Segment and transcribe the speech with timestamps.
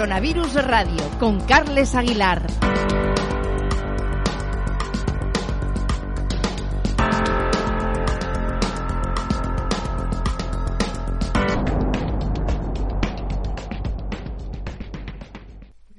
[0.00, 2.46] Coronavirus Radio con Carles Aguilar.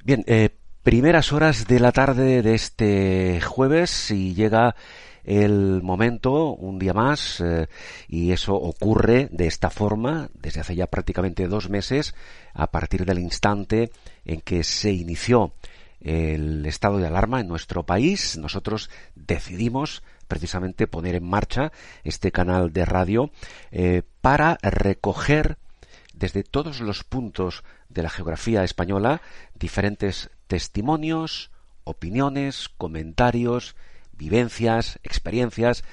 [0.03, 0.49] Bien, eh,
[0.81, 4.75] primeras horas de la tarde de este jueves y llega
[5.23, 7.67] el momento, un día más, eh,
[8.07, 12.15] y eso ocurre de esta forma desde hace ya prácticamente dos meses,
[12.53, 13.91] a partir del instante
[14.25, 15.53] en que se inició
[16.01, 18.37] el estado de alarma en nuestro país.
[18.37, 21.71] Nosotros decidimos precisamente poner en marcha
[22.03, 23.31] este canal de radio
[23.71, 25.57] eh, para recoger
[26.13, 29.21] desde todos los puntos de la geografía española
[29.55, 31.51] diferentes testimonios,
[31.83, 33.75] opiniones, comentarios,
[34.21, 35.83] vivencias, experiencias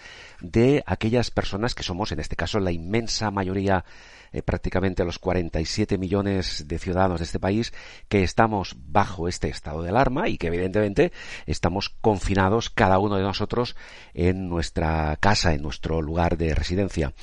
[0.42, 3.86] de aquellas personas que somos, en este caso, la inmensa mayoría,
[4.32, 7.72] eh, prácticamente los 47 millones de ciudadanos de este país,
[8.08, 11.10] que estamos bajo este estado de alarma y que evidentemente
[11.46, 13.76] estamos confinados cada uno de nosotros
[14.12, 17.14] en nuestra casa, en nuestro lugar de residencia.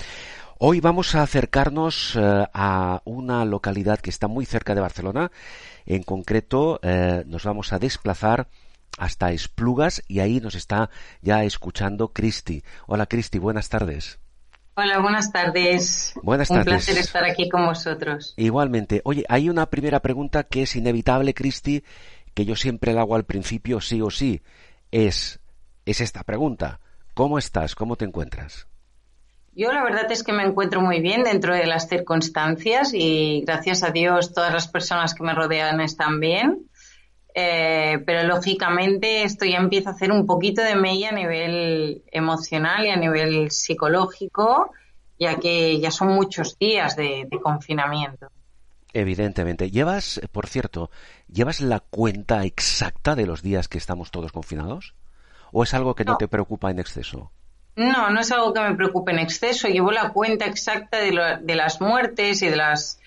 [0.57, 5.31] Hoy vamos a acercarnos eh, a una localidad que está muy cerca de Barcelona.
[5.85, 8.47] En concreto, eh, nos vamos a desplazar
[8.97, 10.89] hasta Esplugas y ahí nos está
[11.21, 12.63] ya escuchando Cristi.
[12.87, 14.19] Hola Cristi, buenas tardes.
[14.77, 16.13] Hola, buenas tardes.
[16.21, 16.65] Buenas tardes.
[16.65, 18.33] Un placer estar aquí con vosotros.
[18.35, 19.01] Igualmente.
[19.05, 21.81] Oye, hay una primera pregunta que es inevitable, Cristi,
[22.33, 24.41] que yo siempre la hago al principio, sí o sí.
[24.91, 25.39] Es,
[25.85, 26.81] es esta pregunta.
[27.13, 27.73] ¿Cómo estás?
[27.73, 28.67] ¿Cómo te encuentras?
[29.53, 33.83] Yo la verdad es que me encuentro muy bien dentro de las circunstancias y gracias
[33.83, 36.67] a Dios todas las personas que me rodean están bien.
[37.37, 42.85] Eh, pero lógicamente esto ya empieza a hacer un poquito de mella a nivel emocional
[42.85, 44.71] y a nivel psicológico,
[45.19, 48.29] ya que ya son muchos días de, confinamiento.
[48.93, 49.69] Evidentemente.
[49.69, 50.89] ¿Llevas, por cierto,
[51.27, 54.95] llevas la cuenta exacta de los días que estamos todos confinados?
[55.51, 57.33] ¿O es algo que no te preocupa en exceso?
[57.75, 59.67] No, no es algo que me preocupe en exceso.
[59.67, 63.01] Llevo la cuenta exacta de, de las muertes y de las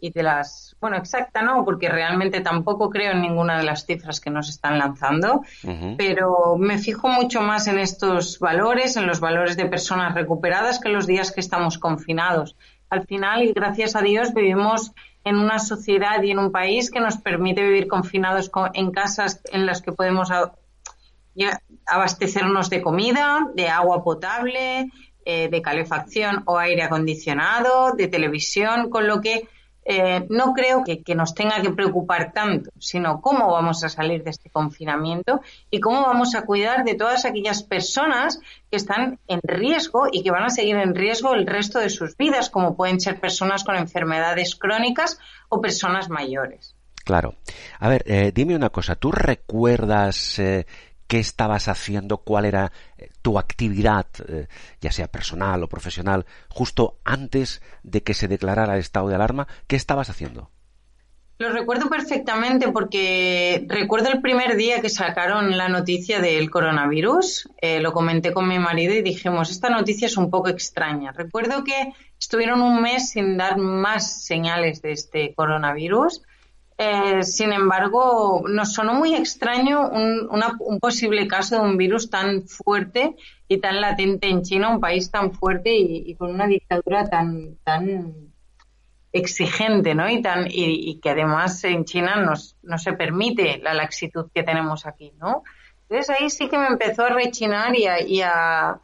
[0.00, 4.20] y de las bueno exacta no porque realmente tampoco creo en ninguna de las cifras
[4.20, 5.42] que nos están lanzando
[5.96, 10.88] pero me fijo mucho más en estos valores en los valores de personas recuperadas que
[10.88, 12.56] los días que estamos confinados.
[12.88, 14.92] Al final y gracias a Dios vivimos
[15.24, 19.66] en una sociedad y en un país que nos permite vivir confinados en casas en
[19.66, 20.30] las que podemos
[21.86, 24.90] abastecernos de comida, de agua potable,
[25.24, 29.48] eh, de calefacción o aire acondicionado, de televisión, con lo que
[29.92, 34.30] eh, no creo que, nos tenga que preocupar tanto, sino cómo vamos a salir de
[34.30, 38.38] este confinamiento y cómo vamos a cuidar de todas aquellas personas
[38.70, 42.16] que están en riesgo y que van a seguir en riesgo el resto de sus
[42.16, 45.18] vidas, como pueden ser personas con enfermedades crónicas
[45.48, 46.76] o personas mayores.
[47.04, 47.34] Claro.
[47.80, 48.94] A ver, eh, dime una cosa.
[48.94, 50.66] ¿Tú recuerdas eh,
[51.10, 54.46] qué estabas haciendo, cuál era eh, tu actividad, eh,
[54.80, 59.48] ya sea personal o profesional, justo antes de que se declarara el estado de alarma,
[59.66, 60.52] ¿qué estabas haciendo?
[61.38, 67.48] Lo recuerdo perfectamente porque recuerdo el primer día que sacaron la noticia del coronavirus.
[67.60, 71.10] Eh, lo comenté con mi marido y dijimos, esta noticia es un poco extraña.
[71.10, 76.22] Recuerdo que estuvieron un mes sin dar más señales de este coronavirus
[76.82, 83.16] eh, sin embargo, nos sonó muy extraño un, posible caso de un virus tan fuerte
[83.46, 87.58] y tan latente en China, un país tan fuerte y, con una dictadura tan,
[89.12, 90.08] exigente, ¿no?
[90.08, 94.86] Y, tan, y, que además en China nos, no se permite la laxitud que tenemos
[94.86, 95.42] aquí, ¿no?
[95.82, 98.80] Entonces ahí sí que me empezó a rechinar y a, y a,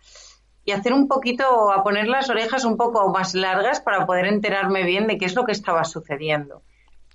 [0.66, 4.82] y hacer un poquito, a poner las orejas un poco más largas para poder enterarme
[4.82, 6.62] bien de qué es lo que estaba sucediendo.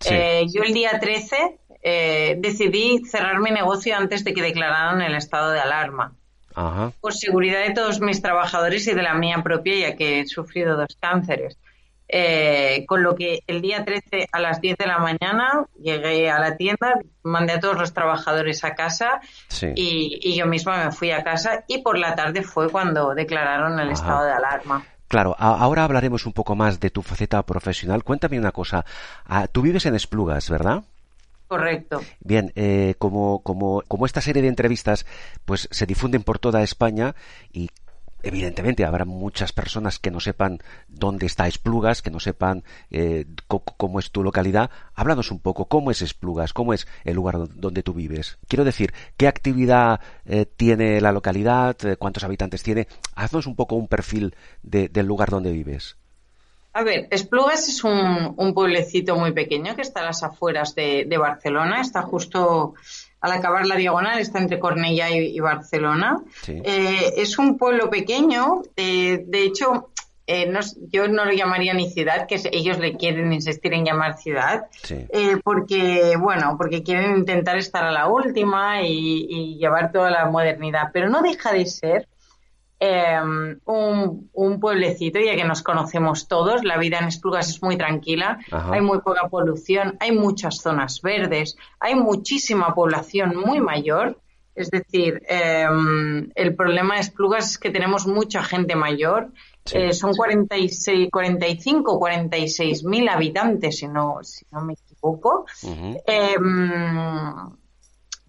[0.10, 5.16] Eh, yo el día 13 eh, decidí cerrar mi negocio antes de que declararan el
[5.16, 6.14] estado de alarma.
[7.00, 10.76] Por seguridad de todos mis trabajadores y de la mía propia, ya que he sufrido
[10.76, 11.58] dos cánceres.
[12.14, 16.40] Eh, con lo que el día 13 a las 10 de la mañana llegué a
[16.40, 19.22] la tienda, mandé a todos los trabajadores a casa
[19.76, 23.92] y, yo misma me fui a casa y por la tarde fue cuando declararon el
[23.92, 24.86] estado de alarma.
[25.12, 28.02] Claro, ahora hablaremos un poco más de tu faceta profesional.
[28.02, 28.86] Cuéntame una cosa.
[29.26, 30.86] Ah, tú vives en Esplugas, ¿verdad?
[31.50, 32.00] Correcto.
[32.22, 35.06] Bien, eh, como, como, como esta serie de entrevistas
[35.44, 37.14] pues se difunden por toda España
[37.52, 37.72] y
[38.24, 44.00] evidentemente habrá muchas personas que no sepan dónde está Esplugas, que no sepan eh, cómo
[44.00, 44.70] es tu localidad.
[44.94, 46.54] Háblanos un poco, ¿cómo es Esplugas?
[46.54, 48.38] ¿Cómo es el lugar donde tú vives?
[48.48, 51.76] Quiero decir, ¿qué actividad eh, tiene la localidad?
[51.86, 52.88] Eh, ¿Cuántos habitantes tiene?
[53.16, 55.98] Haznos un poco un perfil del lugar donde vives.
[56.74, 61.82] A ver, Esplugas es un, pueblecito muy pequeño que está a las afueras de, Barcelona,
[61.82, 62.76] está justo
[63.22, 66.22] al acabar la diagonal, está entre Cornellá y, Barcelona.
[66.48, 69.92] Eh, es un pueblo pequeño, eh, de hecho,
[70.26, 70.52] eh,
[70.90, 74.66] yo no lo llamaría ni ciudad, que ellos le quieren insistir en llamar ciudad,
[75.44, 81.10] porque, bueno, porque quieren intentar estar a la última y llevar toda la modernidad, pero
[81.10, 82.08] no deja de ser
[82.84, 88.40] Em, un, pueblecito, ya que nos conocemos todos, la vida en Esplugas es muy tranquila,
[88.50, 94.20] hay muy poca polución, hay muchas zonas verdes, hay muchísima población muy mayor.
[94.56, 99.30] Es decir, em, el problema de Esplugas es que tenemos mucha gente mayor.
[99.72, 105.46] Eh, son 46, 45, 46 mil habitantes, si no, si no me equivoco.
[106.08, 106.72] Em,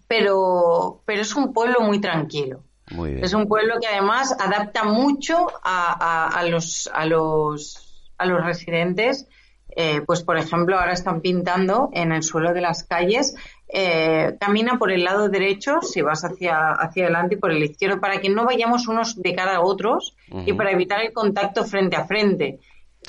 [0.07, 2.63] pero, pero es un pueblo muy tranquilo.
[2.87, 9.27] Es un pueblo que además adapta mucho a, los, a, los, a los residentes.
[9.75, 13.35] Eh, pues, por ejemplo, ahora están pintando en el suelo de las calles.
[13.67, 17.99] Eh, camina por el lado derecho si vas hacia, hacia adelante y por el izquierdo
[17.99, 20.15] para que no vayamos unos de cara a otros
[20.45, 22.59] y para evitar el contacto frente a frente.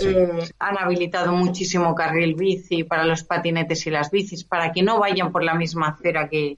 [0.01, 4.99] Eh, han habilitado muchísimo carril bici para los patinetes y las bicis para que no
[4.99, 6.57] vayan por la misma acera que,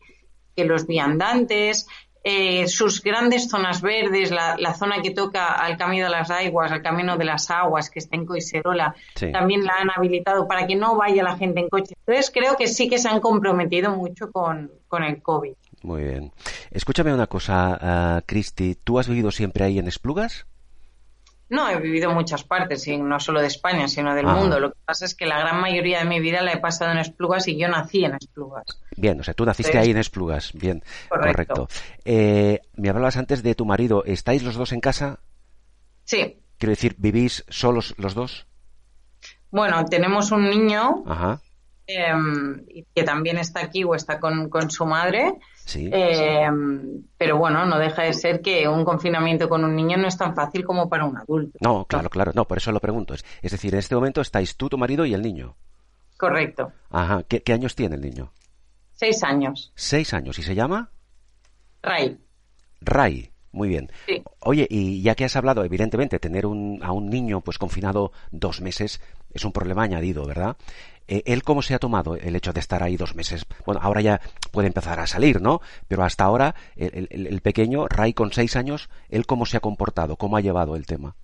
[0.54, 1.86] que los viandantes.
[2.28, 6.82] Eh, sus grandes zonas verdes, la, zona que toca al Camino de las Aguas, al
[6.82, 8.96] Camino de las Aguas, que está en Coiserola,
[9.32, 11.94] también la han habilitado para que no vaya la gente en coche.
[12.04, 14.72] Entonces creo que sí que se han comprometido mucho con,
[15.04, 15.52] el COVID.
[15.84, 16.32] Muy bien.
[16.72, 20.46] Escúchame una cosa, uh, Cristi, ¿tú has vivido siempre ahí en Esplugas?
[21.48, 24.58] No, he vivido en muchas partes, y no solo de España, sino del mundo.
[24.58, 26.98] Lo que pasa es que la gran mayoría de mi vida la he pasado en
[26.98, 28.64] Esplugas y yo nací en Esplugas.
[28.96, 30.52] Bien, o sea, tú naciste ahí en Esplugas.
[30.54, 31.68] Bien, correcto.
[32.04, 34.04] Eh, me hablabas antes de tu marido.
[34.04, 35.20] ¿Estáis los dos en casa?
[36.04, 36.40] Sí.
[36.58, 38.46] Quiero decir, ¿vivís solos los dos?
[39.50, 41.40] Bueno, tenemos un niño Ajá.
[41.88, 45.34] Em, que también está aquí o está con, su madre.
[45.64, 50.08] Sí, em, Pero bueno, no deja de ser que un confinamiento con un niño no
[50.08, 51.58] es tan fácil como para un adulto.
[51.60, 52.32] No, claro, claro.
[52.34, 53.14] No, por eso lo pregunto.
[53.14, 55.54] Es, decir, en este momento estáis tú, tu marido y el niño.
[56.16, 56.72] Correcto.
[56.90, 57.22] Ajá.
[57.22, 58.32] ¿Qué, años tiene el niño?
[58.94, 59.72] Seis años.
[59.76, 60.38] Seis años.
[60.40, 60.90] ¿Y se llama?
[61.82, 62.18] Ray.
[62.80, 63.30] Ray.
[63.52, 63.90] Muy bien.
[64.40, 68.60] Oye, y ya que has hablado, evidentemente, tener un, a un niño pues confinado dos
[68.60, 69.00] meses
[69.32, 70.56] es un problema añadido, ¿verdad?
[71.08, 73.46] Eh, ¿Él cómo se ha tomado el hecho de estar ahí dos meses?
[73.64, 74.20] Bueno, ahora ya
[74.50, 75.60] puede empezar a salir, ¿no?
[75.88, 80.16] Pero hasta ahora, el, pequeño, Ray con seis años, ¿él cómo se ha comportado?
[80.16, 81.14] ¿Cómo ha llevado el tema?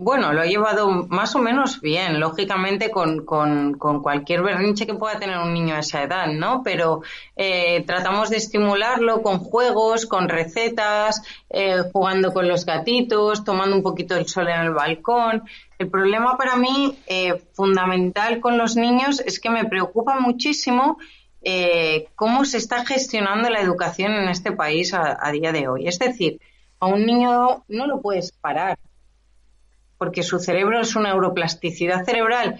[0.00, 5.18] Bueno, lo ha llevado más o menos bien, lógicamente con, con, cualquier berrinche que pueda
[5.18, 6.62] tener un niño a esa edad, ¿no?
[6.62, 7.02] Pero
[7.34, 11.20] eh, tratamos de estimularlo con juegos, con recetas,
[11.50, 15.42] eh, jugando con los gatitos, tomando un poquito el sol en el balcón.
[15.80, 20.98] El problema para mí eh, fundamental con los niños es que me preocupa muchísimo
[22.14, 25.88] cómo se está gestionando la educación en este país a, a día de hoy.
[25.88, 26.40] Es decir,
[26.78, 28.78] a un niño no lo puedes parar
[29.98, 32.58] porque su cerebro es una neuroplasticidad cerebral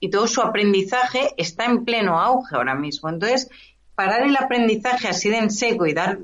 [0.00, 3.08] y, todo su aprendizaje está en pleno auge ahora mismo.
[3.08, 3.50] Entonces,
[3.94, 6.18] parar el aprendizaje así de en seco y dar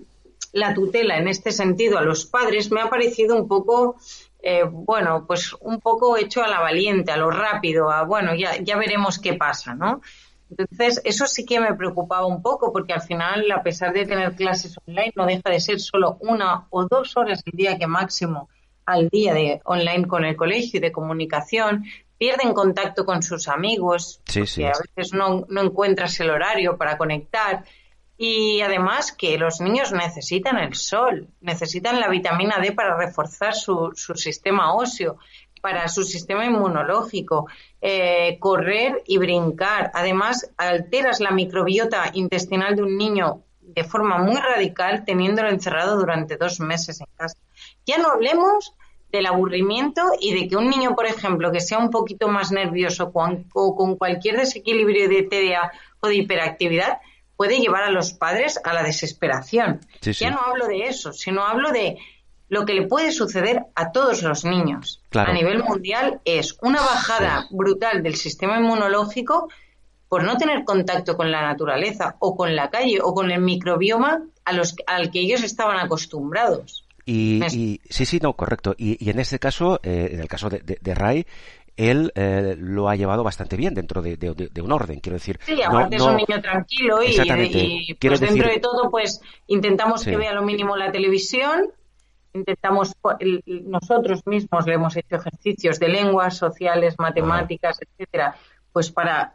[0.52, 3.96] la tutela en este sentido a los padres me ha parecido un poco,
[4.42, 8.56] eh, bueno, pues un poco hecho a la valiente, a lo rápido, a bueno, ya,
[8.62, 10.00] ya veremos qué pasa, ¿no?
[10.50, 14.34] Entonces, eso sí que me preocupaba un poco, porque al final, a pesar de tener
[14.34, 18.48] clases online, no deja de ser solo una o dos horas al día que máximo
[18.86, 21.84] al día de online con el colegio y de comunicación,
[22.18, 27.64] pierden contacto con sus amigos, sí, a veces no, no encuentras el horario para conectar.
[28.16, 33.90] Y además que los niños necesitan el sol, necesitan la vitamina D para reforzar su,
[33.96, 35.18] su sistema óseo,
[35.62, 37.48] para su sistema inmunológico,
[37.80, 39.90] eh, correr y brincar.
[39.94, 46.36] Además, alteras la microbiota intestinal de un niño de forma muy radical teniéndolo encerrado durante
[46.36, 47.38] dos meses en casa.
[47.86, 48.74] Ya no hablemos
[49.10, 53.12] del aburrimiento y de que un niño, por ejemplo, que sea un poquito más nervioso
[53.54, 56.98] o con cualquier desequilibrio de TDA o de hiperactividad,
[57.36, 59.80] puede llevar a los padres a la desesperación.
[60.00, 61.98] Ya no hablo de eso, sino hablo de
[62.52, 67.46] lo que le puede suceder a todos los niños a nivel mundial es una bajada
[67.50, 69.48] brutal del sistema inmunológico
[70.08, 74.22] por no tener contacto con la naturaleza o con la calle o con el microbioma
[74.44, 76.86] a los, al que ellos estaban acostumbrados.
[77.04, 78.74] Y, sí, sí, no, correcto.
[78.76, 81.26] Y, en este caso, eh, en el caso de, de, Ray,
[81.76, 84.16] él eh, lo ha llevado bastante bien dentro de,
[84.62, 85.38] un orden, quiero decir.
[85.44, 90.32] Sí, aparte es un niño tranquilo y, pues dentro de todo, pues intentamos que vea
[90.32, 91.72] lo mínimo la televisión,
[92.34, 92.94] intentamos,
[93.46, 98.36] nosotros mismos le hemos hecho ejercicios de lenguas sociales, matemáticas, etcétera,
[98.72, 99.34] pues para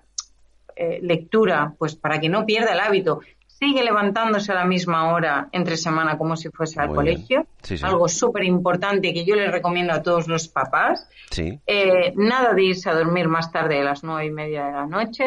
[0.76, 3.22] eh, lectura, pues para que no pierda el hábito
[3.60, 7.48] sigue levantándose a la misma hora entre semana como si fuese al colegio.
[7.82, 11.08] Algo súper importante que yo le recomiendo a todos los papás.
[11.38, 14.86] Eh, nada de irse a dormir más tarde de las nueve y media de la
[14.86, 15.24] noche.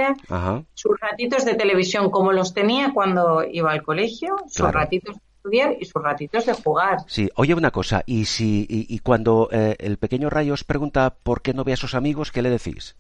[0.75, 4.37] Sus ratitos de televisión como los tenía cuando iba al colegio.
[4.49, 6.99] Sus ratitos de estudiar y sus ratitos de jugar.
[7.07, 11.43] Sí, oye una cosa, y si y, cuando eh, el pequeño Rayo os pregunta por
[11.43, 12.97] qué no ve a sus amigos, ¿qué le decís?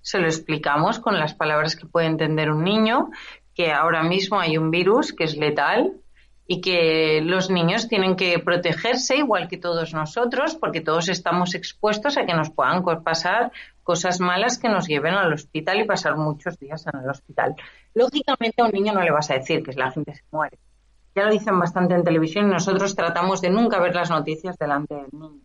[0.00, 3.10] Se lo explicamos con las palabras que puede entender un niño,
[3.58, 5.94] que ahora mismo hay un virus que es letal
[6.46, 12.16] y que los niños tienen que protegerse igual que todos nosotros porque todos estamos expuestos
[12.16, 13.50] a que nos puedan pasar
[13.82, 17.56] cosas malas que nos lleven al hospital y pasar muchos días en el hospital.
[17.94, 20.56] Lógicamente a un niño no le vas a decir que la gente se muere.
[21.16, 24.94] Ya lo dicen bastante en televisión y nosotros tratamos de nunca ver las noticias delante
[24.94, 25.42] del niño.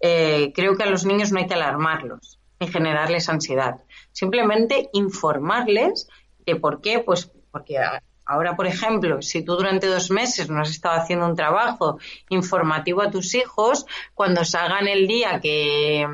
[0.00, 3.76] Eh, creo que a los niños no hay que alarmarlos ni generarles ansiedad.
[4.10, 6.08] Simplemente informarles
[6.56, 7.00] por qué?
[7.00, 7.78] Pues porque
[8.24, 13.02] ahora, por ejemplo, si tú durante dos meses no has estado haciendo un trabajo informativo
[13.02, 16.06] a tus hijos, cuando salgan el día que,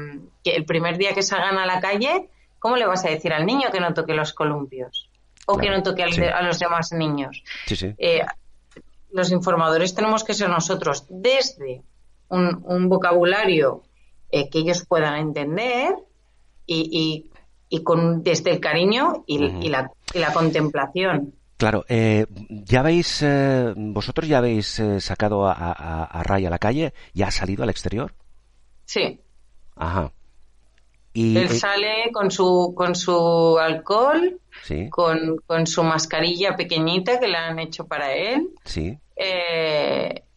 [0.44, 3.70] el primer día que salgan a la calle, ¿cómo le vas a decir al niño
[3.72, 5.10] que no toque los columpios?
[5.46, 7.42] O que no toque a los demás niños.
[7.98, 8.24] Eh,
[9.10, 11.82] los informadores tenemos que ser nosotros desde
[12.28, 13.82] un, vocabulario
[14.30, 15.94] eh, que ellos puedan entender
[16.66, 17.30] y,
[17.74, 21.34] y con desde el cariño y, la, la, contemplación.
[21.56, 26.58] Claro, eh, ya veis, eh, vosotros ya habéis eh, sacado a, a, Ray a la
[26.58, 28.12] calle, ya ha salido al exterior.
[28.84, 29.20] Sí.
[29.76, 30.12] Ajá.
[31.12, 34.90] Y, Él sale con su con su alcohol, ¿Sí?
[34.90, 38.48] con, con su mascarilla pequeñita que le han hecho para él.
[38.64, 38.98] Sí.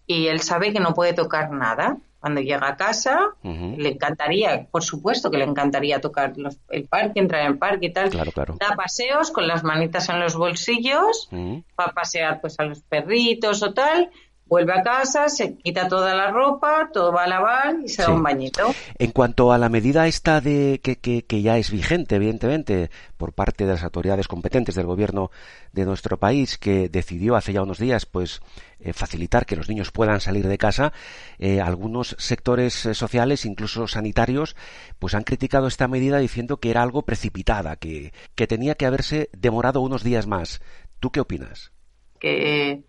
[0.06, 4.84] y él sabe que no puede tocar nada cuando llega a casa, le encantaría, por
[4.84, 6.34] supuesto que le encantaría tocar
[6.70, 8.10] el parque, entrar en el parque y tal.
[8.10, 8.58] Claro, claro.
[8.60, 13.62] Da paseos con las manitas en los bolsillos, va a pasear pues a los perritos
[13.62, 14.10] o tal,
[14.48, 18.12] vuelve a casa, se quita toda la ropa, todo va a lavar y se da
[18.12, 18.74] un bañito.
[18.98, 23.66] En cuanto a la medida esta de que, que, ya es vigente, evidentemente, por parte
[23.66, 25.32] de las autoridades competentes del gobierno
[25.74, 28.42] de nuestro país, que decidió hace ya unos días, pues,
[28.80, 30.94] eh, facilitar que los niños puedan salir de casa,
[31.40, 34.56] eh, algunos sectores eh, sociales, incluso sanitarios,
[35.00, 39.30] pues han criticado esta medida diciendo que era algo precipitada, que, que tenía que haberse
[39.34, 40.62] demorado unos días más.
[41.00, 41.72] ¿Tú qué opinas?
[42.20, 42.84] Que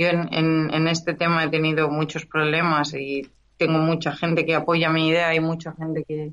[0.00, 4.88] yo en, en, este tema he tenido muchos problemas y tengo mucha gente que apoya
[4.88, 6.32] mi idea y mucha gente que,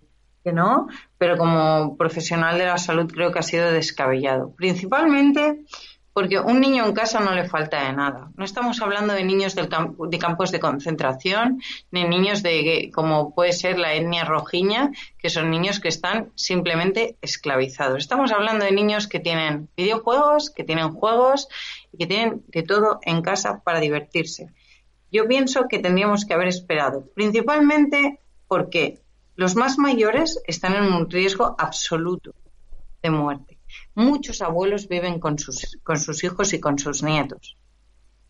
[0.53, 4.53] no, pero como profesional de la salud creo que ha sido descabellado.
[4.55, 5.65] Principalmente
[6.13, 8.31] porque un niño en casa no le falta de nada.
[8.37, 13.51] No estamos hablando de niños del de campos de concentración, ni niños de como puede
[13.51, 17.97] ser la etnia rojiña, que son niños que están simplemente esclavizados.
[17.97, 21.49] Estamos hablando de niños que tienen videojuegos, que tienen juegos
[21.91, 24.53] y que tienen de todo en casa para divertirse.
[25.11, 28.99] Yo pienso que tendríamos que haber esperado, principalmente porque
[29.35, 32.33] los más mayores están en un riesgo absoluto
[33.01, 33.57] de muerte
[33.95, 37.57] Muchos abuelos viven con sus, con sus hijos y con sus nietos.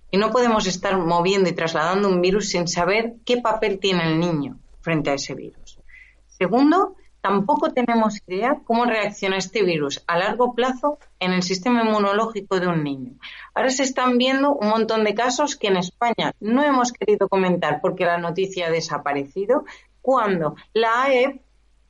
[0.10, 4.20] Y no podemos estar moviendo y trasladando un virus sin saber qué papel tiene el
[4.20, 5.80] niño frente a ese virus.
[6.28, 6.96] Segundo,
[7.28, 12.68] tampoco tenemos idea cómo reacciona este virus a largo plazo en el sistema inmunológico de
[12.68, 13.16] un niño.
[13.54, 17.82] Ahora se están viendo un montón de casos que en España no hemos querido comentar
[17.82, 19.66] porque la noticia ha desaparecido,
[20.02, 21.42] cuando la AEP,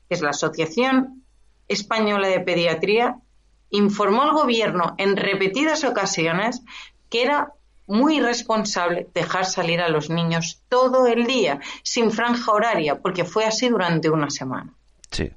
[0.10, 1.24] que es la Asociación
[1.68, 3.20] Española de Pediatría,
[3.70, 6.64] informó al gobierno en repetidas ocasiones
[7.12, 7.54] que era
[7.86, 13.46] muy irresponsable dejar salir a los niños todo el día, sin franja horaria, porque fue
[13.46, 14.74] así durante una semana.
[15.12, 15.32] Sí.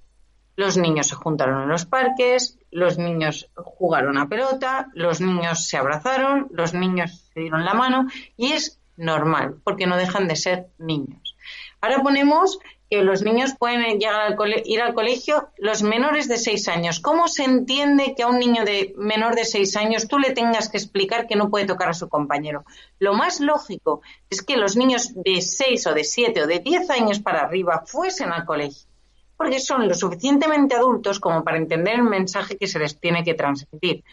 [0.56, 5.76] Los niños se juntaron en los parques, los niños jugaron a pelota, los niños se
[5.76, 10.66] abrazaron, los niños se dieron la mano y es normal, porque no dejan de ser
[10.78, 11.36] niños.
[11.80, 12.58] Ahora ponemos
[12.90, 16.98] que los niños pueden llegar al ir al colegio los menores de seis años.
[16.98, 20.68] ¿Cómo se entiende que a un niño de menor de seis años tú le tengas
[20.68, 22.64] que explicar que no puede tocar a su compañero?
[22.98, 26.90] Lo más lógico es que los niños de seis o de siete o de diez
[26.90, 28.89] años para arriba fuesen al colegio,
[29.40, 33.32] porque son lo suficientemente adultos como para entender el mensaje que se les tiene que
[33.32, 34.04] transmitir.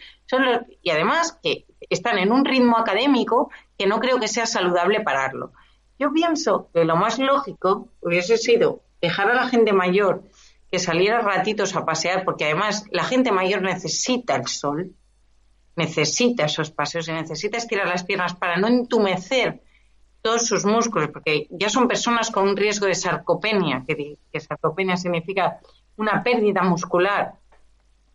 [0.82, 5.52] y además que están en un ritmo académico que no creo que sea saludable pararlo.
[5.98, 10.22] Yo pienso que lo más lógico hubiese sido dejar a la gente mayor
[10.72, 14.94] que saliera ratitos a pasear, porque además la gente mayor necesita el sol,
[15.76, 19.60] necesita esos paseos y necesita estirar las piernas para no entumecer
[20.22, 24.96] todos sus músculos, porque ya son personas con un riesgo de sarcopenia, que, que sarcopenia
[24.96, 25.60] significa
[25.96, 27.34] una pérdida muscular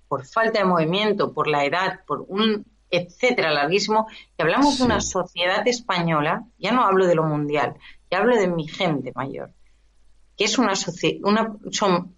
[0.08, 4.08] por falta de movimiento, por la edad, por un etcétera, larguísimo,
[4.38, 7.74] y hablamos de una sociedad española, ya no hablo de lo mundial,
[8.12, 9.52] ya hablo de mi gente mayor,
[10.38, 10.74] que es una,
[11.24, 12.16] una son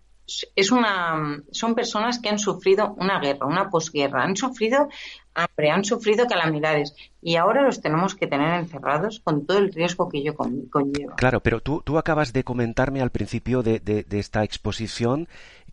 [0.55, 4.89] es una son personas que han sufrido una guerra, una posguerra, han sufrido
[5.35, 10.19] han sufrido calamidades y ahora los tenemos que tener encerrados con todo el riesgo que
[10.19, 11.15] ello conlleva.
[11.15, 15.27] Claro, pero tú, tú acabas de comentarme al principio de, de esta exposición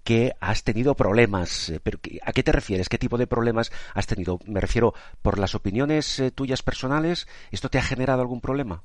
[0.05, 1.69] que has tenido problemas.
[1.69, 2.89] Eh, pero ¿A qué te refieres?
[2.89, 4.39] ¿Qué tipo de problemas has tenido?
[4.47, 7.27] Me refiero por las opiniones eh, tuyas personales.
[7.51, 8.83] ¿Esto te ha generado algún problema?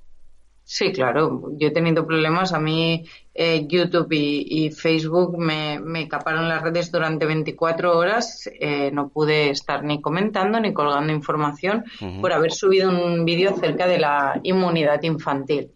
[0.69, 1.51] Sí, claro.
[1.53, 2.51] Yo he tenido problemas.
[2.51, 8.50] A mí eh, YouTube y, Facebook me, me, caparon las redes durante 24 horas.
[8.91, 11.86] no pude estar ni comentando ni colgando información
[12.19, 15.71] por haber subido un vídeo acerca de la inmunidad infantil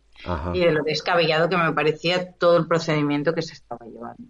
[0.54, 4.24] y de lo descabellado que me parecía todo el procedimiento que se estaba llevando.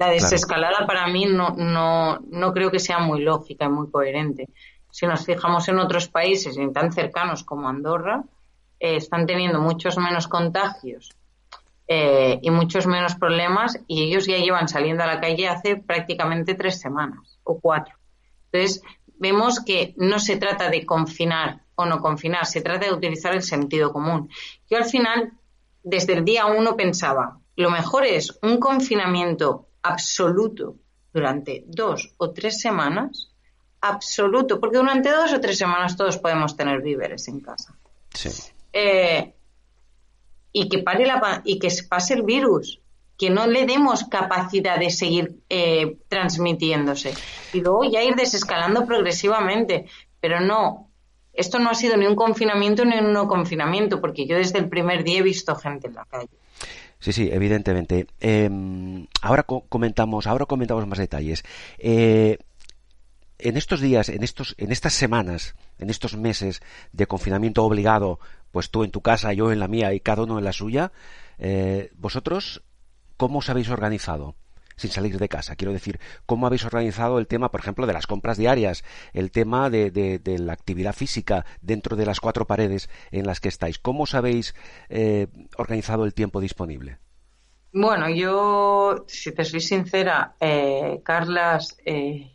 [0.00, 4.48] La desescalada para mí no, no, no creo que sea muy lógica y muy coherente.
[4.90, 8.24] Si nos fijamos en otros países tan cercanos como Andorra,
[8.82, 11.14] eh, están teniendo muchos menos contagios
[11.86, 16.54] eh, y muchos menos problemas y ellos ya llevan saliendo a la calle hace prácticamente
[16.54, 17.94] tres semanas o cuatro.
[18.50, 18.82] Entonces,
[19.20, 23.44] vemos que no se trata de confinar o no confinar, se trata de utilizar el
[23.44, 24.28] sentido común.
[24.68, 25.32] Yo al final,
[25.84, 30.74] desde el día uno pensaba, lo mejor es un confinamiento absoluto
[31.12, 33.30] durante dos o tres semanas,
[33.80, 37.76] absoluto, porque durante dos o tres semanas todos podemos tener víveres en casa.
[38.12, 38.28] Sí.
[38.72, 39.34] Eh,
[40.52, 42.80] y que pare la, y que pase el virus,
[43.16, 47.14] que no le demos capacidad de seguir eh, transmitiéndose
[47.52, 49.86] y luego ya ir desescalando progresivamente,
[50.20, 50.90] pero no.
[51.32, 54.68] Esto no ha sido ni un confinamiento ni un no confinamiento, porque yo desde el
[54.68, 56.28] primer día he visto gente en la calle.
[56.98, 58.06] Sí, sí, evidentemente.
[58.20, 61.42] Em, ahora comentamos, ahora comentamos más detalles.
[61.78, 62.38] Eh,
[63.38, 68.70] en estos días, en estos, en estas semanas, en estos meses de confinamiento obligado, pues
[68.70, 70.92] tú en tu casa, yo en la mía y cada uno en la suya,
[71.38, 72.62] eh, vosotros,
[73.16, 74.34] ¿cómo os habéis organizado?
[74.74, 75.54] sin salir de casa.
[75.54, 79.70] Quiero decir, ¿cómo habéis organizado el tema, por ejemplo, de las compras diarias, el tema
[79.70, 83.78] de, la actividad física dentro de las cuatro paredes en las que estáis?
[83.78, 84.54] ¿Cómo os habéis
[84.88, 86.98] eh, organizado el tiempo disponible?
[87.72, 92.31] Bueno, yo, si te soy sincera, eh, Carlas, eh,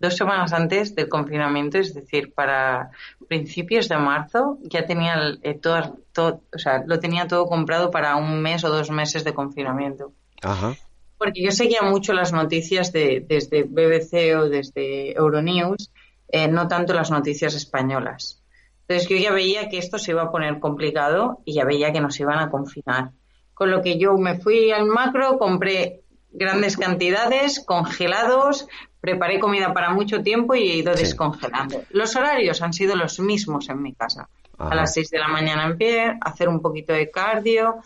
[0.00, 2.90] dos semanas antes del confinamiento, es decir, para
[3.28, 8.40] principios de marzo, ya tenía todo, todo, o sea, lo tenía todo comprado para un
[8.40, 10.12] mes o dos meses de confinamiento.
[10.42, 10.76] Ajá
[11.18, 15.90] porque yo seguía mucho las noticias de, desde BBC o desde Euronews,
[16.28, 18.40] eh, no tanto las noticias españolas.
[18.82, 22.00] Entonces yo ya veía que esto se iba a poner complicado y ya veía que
[22.00, 23.10] nos iban a confinar.
[23.52, 28.68] Con lo que yo me fui al macro, compré grandes cantidades, congelados,
[29.00, 31.82] preparé comida para mucho tiempo y he ido descongelando.
[31.90, 34.28] Los horarios han sido los mismos en mi casa.
[34.58, 37.76] A las 6 de la mañana en pie, hacer un poquito de cardio,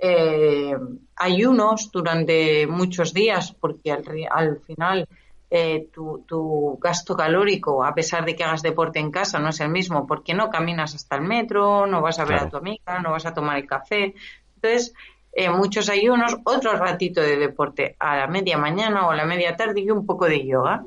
[0.00, 0.76] eh,
[1.16, 5.08] ayunos durante muchos días, porque al, final
[5.50, 9.70] eh, tu, gasto calórico, a pesar de que hagas deporte en casa, no es el
[9.70, 13.12] mismo, porque no caminas hasta el metro, no vas a ver a tu amiga, no
[13.12, 14.14] vas a tomar el café.
[14.56, 14.92] Entonces,
[15.40, 19.54] eh, muchos ayunos, otro ratito de deporte a la media mañana o a la media
[19.54, 20.84] tarde y un poco de yoga.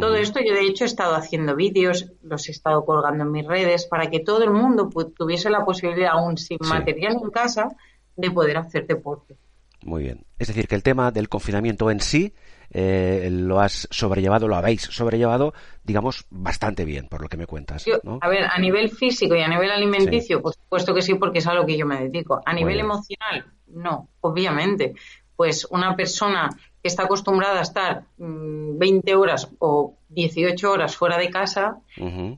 [0.00, 3.46] Todo esto yo de hecho he estado haciendo vídeos, los he estado colgando en mis
[3.46, 7.68] redes para que todo el mundo tuviese la posibilidad, aún sin material en casa,
[8.16, 9.36] de poder hacer deporte.
[9.84, 10.24] Muy bien.
[10.40, 12.32] Es decir, que el tema del confinamiento en sí
[12.74, 17.84] eh, lo has sobrellevado, lo habéis sobrellevado, digamos, bastante bien, por lo que me cuentas.
[18.20, 21.46] A ver, a nivel físico y a nivel alimenticio, por supuesto que sí, porque es
[21.46, 22.40] a lo que yo me dedico.
[22.44, 24.94] A nivel emocional, no, obviamente.
[25.36, 26.48] Pues una persona
[26.84, 31.78] que está acostumbrada a estar 20 mm, horas o 18 horas fuera de casa,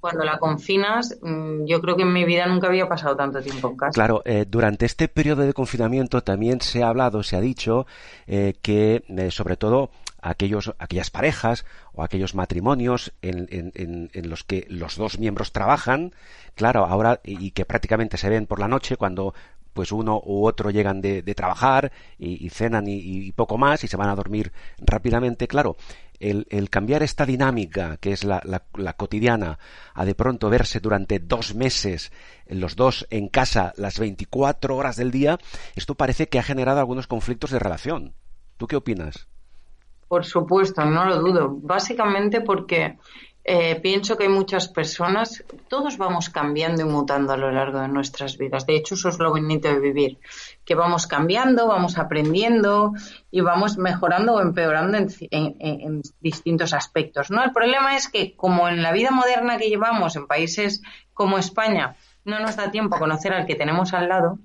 [0.01, 3.71] cuando la confinas, mm, yo creo que en mi vida nunca había pasado tanto tiempo
[3.71, 3.93] en casa.
[3.93, 7.87] Claro, eh, durante este periodo de confinamiento también se ha hablado, se ha dicho
[8.29, 9.91] eh, que, eh, sobre todo,
[10.29, 16.15] aquellos, aquellas parejas o aquellos matrimonios en, en, los que los dos miembros trabajan,
[16.55, 19.35] claro, ahora y que prácticamente se ven por la noche cuando
[19.77, 24.09] pues uno u otro llegan de, trabajar y, cenan y, poco más y se van
[24.09, 25.47] a dormir rápidamente.
[25.47, 25.77] Claro,
[26.19, 28.41] el, cambiar esta dinámica que es la,
[28.97, 29.59] cotidiana
[29.93, 32.11] a de pronto verse durante dos meses
[32.49, 35.39] los dos en casa las 24 horas del día,
[35.75, 38.15] esto parece que ha generado algunos conflictos de relación.
[38.57, 39.29] ¿Tú qué opinas?
[40.09, 41.57] Por supuesto, no lo dudo.
[41.61, 42.99] Básicamente porque
[43.49, 47.87] eh, pienso que hay muchas personas, todos vamos cambiando y mutando a lo largo de
[47.87, 48.67] nuestras vidas.
[48.67, 50.19] De hecho, eso es lo bonito de vivir,
[50.65, 52.93] que vamos cambiando, vamos aprendiendo
[53.31, 57.31] y vamos mejorando o empeorando en, distintos aspectos.
[57.31, 57.45] ¿no?
[57.45, 60.83] El problema es que, como en la vida moderna que llevamos en países
[61.15, 64.41] como España, no nos da tiempo a conocer al que tenemos al lado,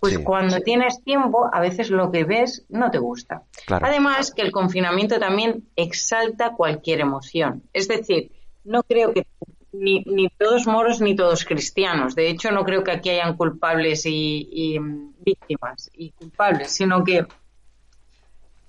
[0.00, 3.42] pues cuando tienes tiempo, a veces lo que ves no te gusta.
[3.68, 7.62] Además, que el confinamiento también exalta cualquier emoción.
[7.72, 8.32] Es decir,
[8.64, 9.26] no creo que
[9.72, 12.14] ni, ni todos moros ni todos cristianos.
[12.14, 14.78] De hecho, no creo que aquí hayan culpables y,
[15.18, 17.26] víctimas y culpables, sino que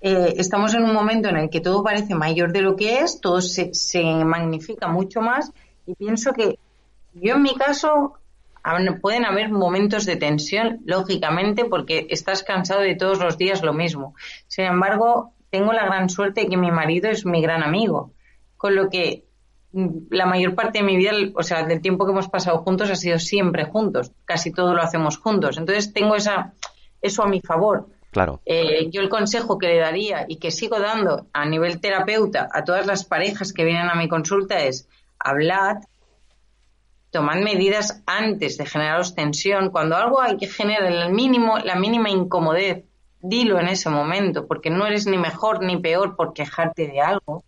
[0.00, 3.20] eh, estamos en un momento en el que todo parece mayor de lo que es,
[3.20, 5.50] todo se, se magnifica mucho más
[5.86, 6.58] y pienso que
[7.14, 8.18] yo en mi caso
[9.00, 14.14] pueden haber momentos de tensión, lógicamente, porque estás cansado de todos los días lo mismo.
[14.46, 18.12] Sin embargo, tengo la gran suerte de que mi marido es mi gran amigo,
[18.56, 19.24] con lo que
[19.72, 22.90] mm, la mayor parte de mi vida, o sea, del tiempo que hemos pasado juntos
[22.90, 25.58] ha sido siempre juntos, casi todo lo hacemos juntos.
[25.58, 26.54] Entonces tengo esa,
[27.00, 27.88] eso a mi favor.
[28.12, 28.40] Claro.
[28.44, 32.62] Eh, yo el consejo que le daría y que sigo dando a nivel terapeuta a
[32.62, 35.78] todas las parejas que vienen a mi consulta es hablad,
[37.12, 39.70] tomad medidas antes de generaros tensión.
[39.70, 42.78] Cuando algo hay que generar el mínimo, la mínima incomodidad,
[43.20, 47.44] dilo en ese momento, porque no eres ni mejor ni peor por quejarte de algo.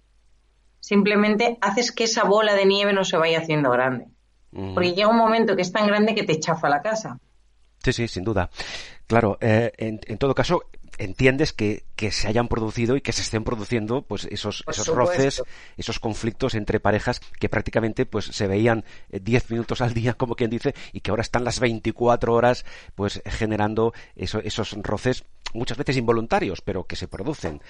[0.80, 4.06] Simplemente haces que esa bola de nieve no se vaya haciendo grande.
[4.52, 7.18] Porque llega un momento que es tan grande que te chafa la casa.
[7.82, 8.50] Sí, sí, sin duda.
[9.08, 10.62] Claro, eh, en, todo caso,
[10.98, 15.42] entiendes que, que, se hayan producido y que se estén produciendo pues esos, esos roces,
[15.76, 20.36] esos conflictos entre parejas que prácticamente pues se veían 10 eh, minutos al día, como
[20.36, 25.96] quien dice, y que ahora están las 24 horas pues generando esos roces muchas veces
[25.96, 27.60] involuntarios, pero que se producen.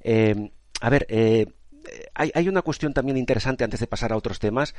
[0.00, 1.46] Eh, a ver, eh,
[2.14, 4.74] hay, hay, una cuestión también interesante antes de pasar a otros temas.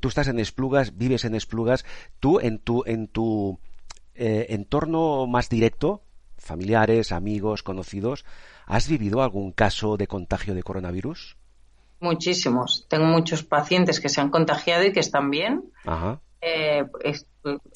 [0.00, 1.86] tú estás en Esplugas, vives en Esplugas.
[2.20, 3.58] Tú en tu, en tu
[4.14, 6.02] entorno más directo,
[6.42, 8.24] familiares, amigos, conocidos,
[8.66, 11.36] ¿has vivido algún caso de contagio de coronavirus?
[12.00, 12.86] Muchísimos.
[12.88, 15.64] Tengo muchos pacientes que se han contagiado y que están bien.
[16.40, 16.84] Eh,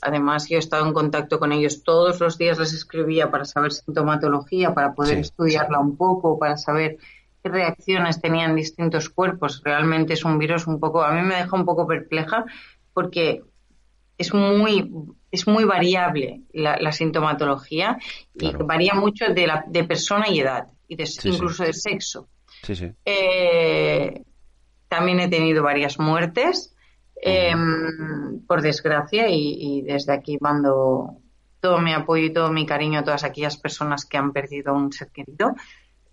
[0.03, 3.73] además, yo he estado en contacto con ellos todos los días, les escribía para saber
[3.73, 6.99] sintomatología, para poder estudiarla un poco, para saber
[7.43, 9.63] qué reacciones tenían distintos cuerpos.
[9.65, 12.45] Realmente es un virus un poco, a mí me deja un poco perpleja
[12.93, 13.45] porque
[14.19, 14.91] es muy
[15.31, 17.99] es muy variable la, sintomatología
[18.35, 22.29] y varía mucho de, la, de persona y edad, y incluso de sexo.
[23.05, 24.23] Eh,
[24.89, 26.75] también he tenido varias muertes,
[27.17, 31.19] em, por desgracia, y, desde aquí mando
[31.61, 34.93] todo mi apoyo y todo mi cariño a todas aquellas personas que han perdido un
[34.93, 35.55] ser querido.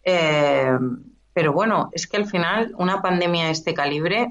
[0.03, 4.29] Em, pero bueno, es que al final una pandemia de este calibre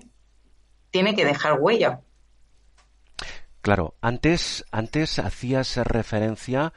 [0.90, 2.00] tiene que dejar huella.
[3.62, 6.72] Claro, antes, antes hacías referencia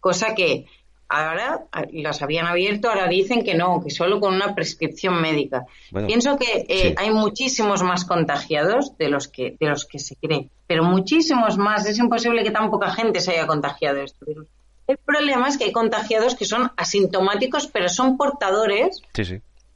[0.00, 0.64] Cosa que
[1.08, 5.64] ahora las habían abierto, ahora dicen que no, que solo con una prescripción médica.
[6.06, 10.50] Pienso que eh, hay muchísimos más contagiados de los que de los que se cree,
[10.66, 11.86] pero muchísimos más.
[11.86, 14.46] Es imposible que tan poca gente se haya contagiado de este virus.
[14.86, 19.02] El problema es que hay contagiados que son asintomáticos, pero son portadores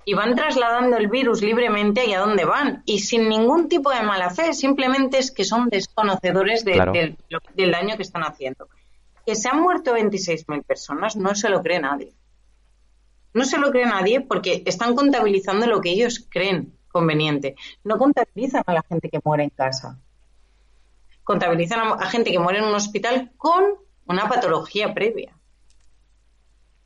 [0.04, 4.30] y van trasladando el virus libremente allá donde van y sin ningún tipo de mala
[4.30, 4.52] fe.
[4.52, 8.68] Simplemente es que son desconocedores del daño que están haciendo
[9.24, 12.12] que se han muerto 26.000 personas no se lo cree nadie.
[13.34, 17.56] No se lo cree nadie porque están contabilizando lo que ellos creen conveniente.
[17.82, 19.98] No contabilizan a la gente que muere en casa.
[21.24, 23.64] Contabilizan a gente que muere en un hospital con
[24.06, 25.36] una patología previa.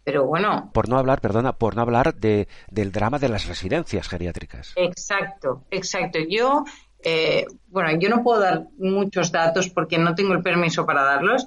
[0.05, 0.71] Pero bueno.
[0.73, 4.73] Por no hablar, perdona, por no hablar de, del drama de las residencias geriátricas.
[4.77, 6.21] Exacto, exacto.
[6.31, 6.65] Yo,
[7.03, 11.45] eh, bueno, yo no puedo dar muchos datos porque no tengo el permiso para darlos,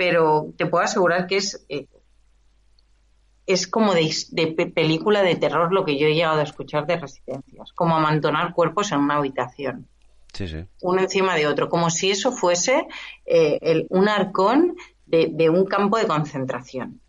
[0.00, 1.86] pero te puedo asegurar que es, eh,
[3.44, 7.70] es como de, película de terror lo que yo he llegado a escuchar de residencias,
[7.74, 9.88] como amontonar cuerpos en una habitación.
[10.80, 12.86] Uno encima de otro, como si eso fuese
[13.26, 17.02] eh, un arcón de, un campo de concentración.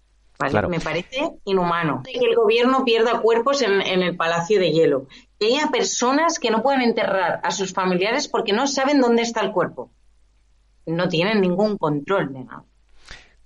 [0.68, 2.04] Me parece inhumano.
[2.04, 5.08] Que el gobierno pierda cuerpos en, en, el Palacio de Hielo.
[5.40, 9.40] Que haya personas que no puedan enterrar a sus familiares porque no saben dónde está
[9.40, 9.92] el cuerpo.
[10.86, 12.44] No tienen ningún control de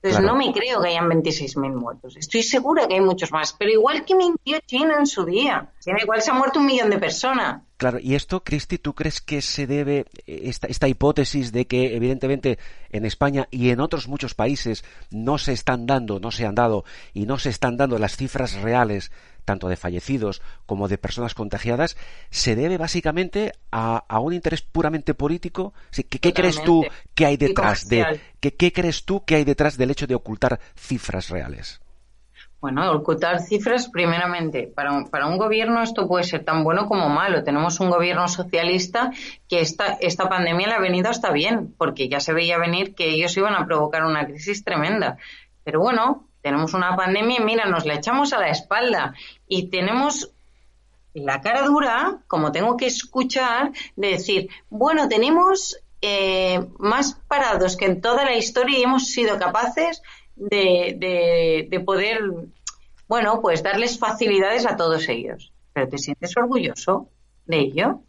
[0.06, 2.16] Entonces no me creo que hayan 26.000 muertos.
[2.16, 3.54] Estoy segura que hay muchos más.
[3.54, 5.72] Pero igual que mintió China en su día.
[5.86, 7.64] igual se ha muerto un millón de personas.
[7.78, 12.60] Claro, y esto, Cristi, ¿tú crees que se debe, esta, esta hipótesis de que evidentemente
[12.92, 16.86] en España y en otros muchos países no se están dando, no se han dado
[17.14, 19.12] y no se están dando las cifras reales
[19.46, 21.96] tanto de fallecidos como de personas contagiadas,
[22.30, 25.74] se debe básicamente a, un interés puramente político.
[25.92, 30.08] ¿Qué, crees tú que hay detrás de ¿qué, crees tú que hay detrás del hecho
[30.08, 31.80] de ocultar cifras reales?
[32.60, 37.10] Bueno, ocultar cifras, primeramente, para un, para un gobierno esto puede ser tan bueno como
[37.10, 37.44] malo.
[37.44, 39.12] Tenemos un gobierno socialista
[39.48, 43.10] que esta, esta pandemia le ha venido hasta bien, porque ya se veía venir que
[43.10, 45.18] ellos iban a provocar una crisis tremenda.
[45.64, 49.16] Pero bueno, tenemos una pandemia y mira, nos la echamos a la espalda
[49.48, 50.32] y tenemos
[51.16, 57.86] la cara dura, como tengo que escuchar, de decir, bueno, tenemos eh, más parados que
[57.86, 60.04] en toda la historia y hemos sido capaces
[60.36, 62.20] de, de poder,
[63.08, 65.52] bueno, pues darles facilidades a todos ellos.
[65.74, 67.10] Pero ¿te sientes orgulloso
[67.48, 68.02] de ello?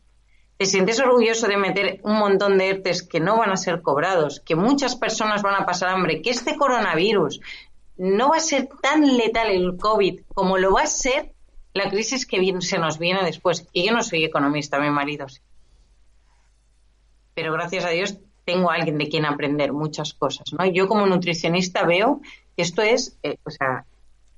[0.58, 4.40] ¿Te sientes orgulloso de meter un montón de ERTES que no van a ser cobrados,
[4.40, 7.40] que muchas personas van a pasar hambre, que este coronavirus
[7.96, 11.32] no va a ser tan letal el COVID como lo va a ser
[11.74, 13.66] la crisis que se nos viene después.
[13.72, 15.40] Y yo no soy economista, mi marido sí.
[17.34, 20.64] Pero gracias a Dios tengo a alguien de quien aprender muchas cosas, ¿no?
[20.64, 22.20] Yo como nutricionista veo
[22.56, 23.84] que esto es, eh, o sea,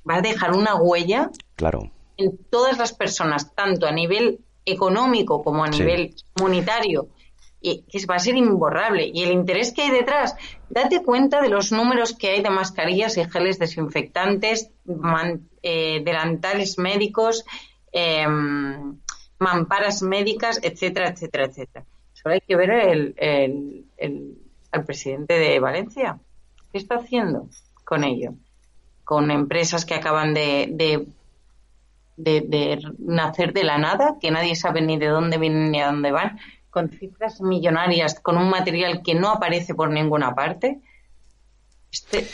[0.08, 1.90] va a dejar una huella claro.
[2.16, 7.08] en todas las personas, tanto a nivel económico como a nivel comunitario
[7.60, 9.10] y que va a ser imborrable.
[9.12, 10.36] Y el interés que hay detrás,
[10.68, 14.70] date cuenta de los números que hay de mascarillas y geles desinfectantes,
[15.62, 17.44] eh, delantales médicos,
[17.92, 18.98] em,
[19.38, 21.84] mamparas médicas, etcétera, etcétera, etcétera.
[22.12, 24.38] Solo hay que ver el, el, el,
[24.72, 26.18] al presidente de Valencia.
[26.72, 27.48] ¿Qué está haciendo
[27.84, 28.34] con ello?
[29.04, 31.06] Con empresas que acaban de, de
[32.18, 36.10] de, nacer de la nada, que nadie sabe ni de dónde vienen ni a dónde
[36.10, 36.38] van,
[36.78, 40.78] con cifras millonarias, con un material que no aparece por ninguna parte,
[41.90, 42.24] este,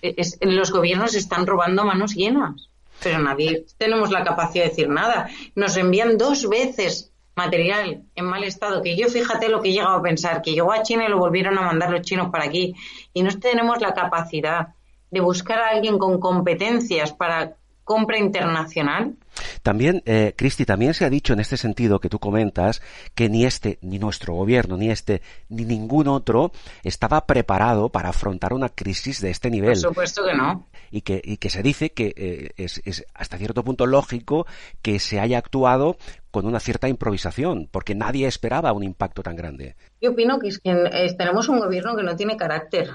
[0.00, 2.70] este, los gobiernos están robando manos llenas,
[3.02, 5.28] pero nadie tenemos la capacidad de decir nada.
[5.56, 9.96] Nos envían dos veces material en mal estado, que yo fíjate lo que he llegado
[9.96, 12.76] a pensar, que llegó a China y lo volvieron a mandar los chinos para aquí,
[13.12, 14.68] y no tenemos la capacidad
[15.10, 17.56] de buscar a alguien con competencias para
[17.90, 19.16] compra internacional.
[19.64, 22.82] También, eh, Cristi, también se ha dicho en este sentido que tú comentas
[23.16, 26.52] que ni este, ni nuestro gobierno, ni este, ni ningún otro
[26.84, 29.70] estaba preparado para afrontar una crisis de este nivel.
[29.70, 30.68] Por supuesto que no.
[30.92, 34.46] Y que, y que se dice que eh, es, es hasta cierto punto lógico
[34.82, 35.96] que se haya actuado
[36.30, 39.74] con una cierta improvisación, porque nadie esperaba un impacto tan grande.
[40.00, 40.72] Yo opino que, es que
[41.18, 42.90] tenemos un gobierno que no tiene carácter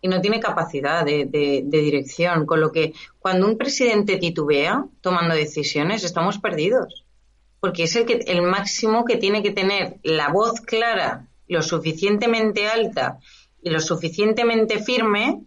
[0.00, 2.46] y no tiene capacidad de, dirección.
[2.46, 7.04] Con lo que cuando un presidente titubea tomando decisiones, estamos perdidos.
[7.60, 12.68] Porque es el, que, el máximo que tiene que tener la voz clara, lo suficientemente
[12.68, 13.18] alta
[13.62, 15.42] y lo suficientemente firme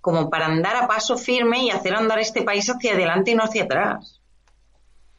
[0.00, 3.44] como para andar a paso firme y hacer andar este país hacia adelante y no
[3.44, 4.20] hacia atrás.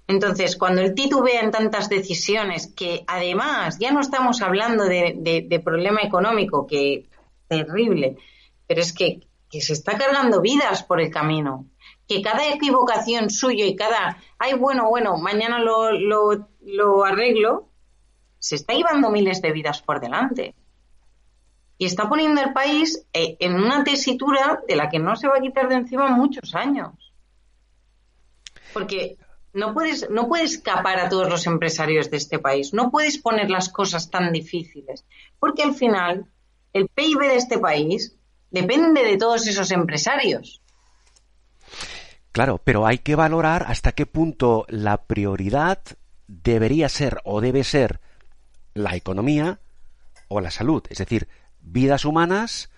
[0.08, 6.02] Entonces, cuando el titubea en tantas decisiones, que además ya no estamos hablando de, problema
[6.02, 7.06] económico, que
[7.48, 8.18] terrible,
[8.68, 11.66] pero es que, se está cargando vidas por el camino,
[12.10, 17.70] que cada equivocación suya y cada, ay, bueno, bueno, mañana lo, lo, lo arreglo,
[18.38, 20.56] se está llevando miles de vidas por delante.
[21.78, 25.38] Y está poniendo el país eh, en una tesitura de la que no se va
[25.38, 27.14] a quitar de encima muchos años.
[28.74, 29.18] Porque
[29.56, 33.50] no puedes, no puedes escapar a todos los empresarios de este país, no puedes poner
[33.50, 35.06] las cosas tan difíciles,
[35.40, 36.28] porque al final
[36.74, 38.18] el PIB de este país
[38.56, 40.62] depende de todos esos empresarios.
[42.32, 45.80] Claro, pero hay que valorar hasta qué punto la prioridad
[46.28, 48.00] debería ser o debe ser
[48.74, 49.60] la economía
[50.28, 51.28] o la salud, es decir,
[51.62, 52.70] vidas humanas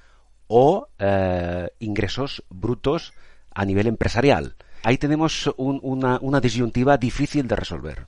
[0.47, 3.13] o eh, ingresos brutos
[3.53, 4.55] a nivel empresarial
[4.87, 8.05] ahí tenemos una, disyuntiva difícil de resolver.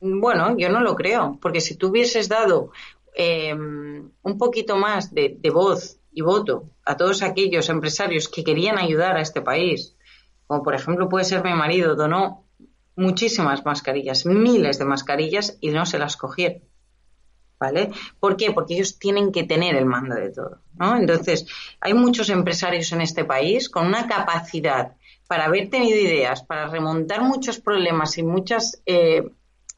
[0.00, 2.70] Bueno, yo no lo creo, porque si tú hubieses dado
[3.14, 9.18] em, un poquito más de, voz y voto a todos aquellos empresarios que querían ayudar
[9.18, 9.94] a este país,
[10.46, 12.46] como por ejemplo puede ser mi marido, donó
[12.96, 16.62] muchísimas mascarillas, miles de mascarillas y no se las cogieron.
[17.60, 17.90] ¿Vale?
[18.20, 18.52] ¿Por qué?
[18.52, 20.96] Porque ellos tienen que tener el mando de todo, ¿no?
[20.96, 21.44] Entonces,
[21.80, 24.96] hay muchos empresarios en este país con una capacidad
[25.26, 29.24] para haber tenido ideas, para remontar muchos problemas y muchos eh,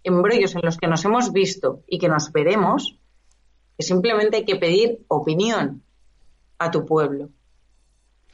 [0.05, 2.99] embrollos en los que nos hemos visto y que nos veremos,
[3.77, 5.83] que simplemente hay que pedir opinión
[6.61, 7.31] a tu pueblo.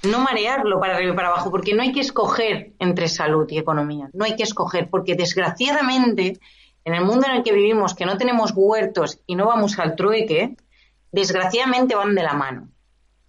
[0.02, 3.56] No marearlo para arriba y para abajo, porque no hay que escoger entre salud y
[3.56, 4.10] economía.
[4.12, 6.38] No hay que escoger, porque desgraciadamente,
[6.84, 9.96] en el mundo en el que vivimos, que no tenemos huertos y no vamos al
[9.96, 10.56] trueque,
[11.12, 12.68] desgraciadamente van de la mano.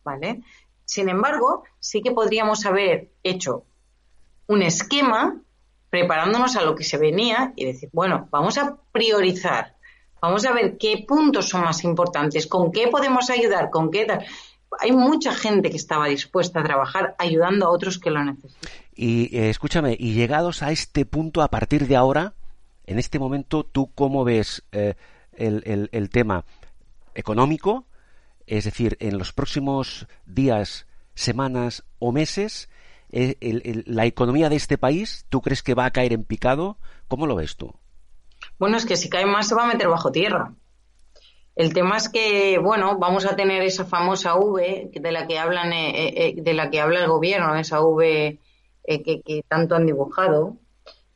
[0.03, 0.41] ¿Vale?
[0.83, 3.63] Sin embargo, sí que podríamos haber hecho
[4.47, 5.41] un esquema
[5.89, 9.75] preparándonos a lo que se venía y decir, bueno, vamos a priorizar,
[10.21, 14.25] vamos a ver qué puntos son más importantes, con qué podemos ayudar, con qué tal.
[14.80, 18.71] Hay mucha gente que estaba dispuesta a trabajar ayudando a otros que lo necesitan.
[18.93, 22.34] Y eh, escúchame, y llegados a este punto, a partir de ahora,
[22.86, 24.95] en este momento, ¿tú cómo ves eh,
[25.34, 26.45] el, el tema
[27.15, 27.86] económico?
[28.45, 32.69] Es decir, en los próximos días, semanas o meses,
[33.10, 36.77] eh, la economía de este país, ¿tú crees que va a caer en picado?
[37.08, 37.73] ¿Cómo lo ves tú?
[38.60, 40.53] Bueno, es que si cae más se va a meter bajo tierra.
[41.57, 45.73] El tema es que, bueno, vamos a tener esa famosa V de la que hablan,
[45.73, 48.39] eh, eh, de la que habla el gobierno, esa V
[48.85, 50.57] que, tanto han dibujado.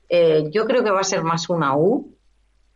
[0.10, 2.18] yo creo que va a ser más una U,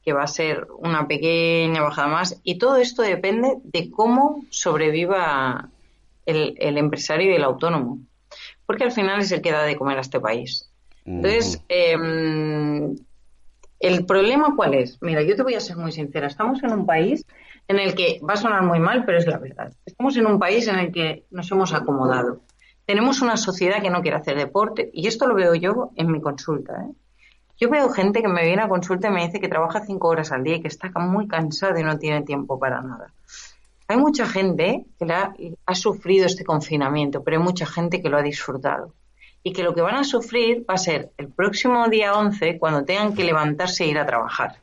[0.04, 5.69] que va a ser una pequeña bajada más, y todo esto depende de cómo sobreviva
[6.25, 7.99] el empresario y el autónomo
[8.65, 10.69] porque al final es el que da de comer a este país.
[11.06, 12.95] Entonces, em,
[13.80, 14.97] ¿el problema cuál es?
[15.01, 16.28] Mira, yo te voy a ser muy sincera.
[16.28, 17.25] Estamos en un país
[17.67, 19.73] en el que va a sonar muy mal, pero es la verdad.
[19.86, 22.41] Estamos en un país en el que nos hemos acomodado.
[22.86, 26.21] Tenemos una sociedad que no quiere hacer deporte y esto lo veo yo en mi
[26.21, 26.73] consulta.
[26.73, 26.93] ¿eh?
[27.58, 30.32] Yo veo gente que me viene a consulta y me dice que trabaja cinco horas
[30.32, 33.13] al día y que está muy cansada y no tiene tiempo para nada.
[33.88, 38.23] Hay mucha gente que ha sufrido este confinamiento, pero hay mucha gente que lo ha
[38.23, 38.93] disfrutado.
[39.43, 42.84] Y que lo que van a sufrir va a ser el próximo día 11 cuando
[42.84, 44.58] tengan que levantarse e ir a trabajar.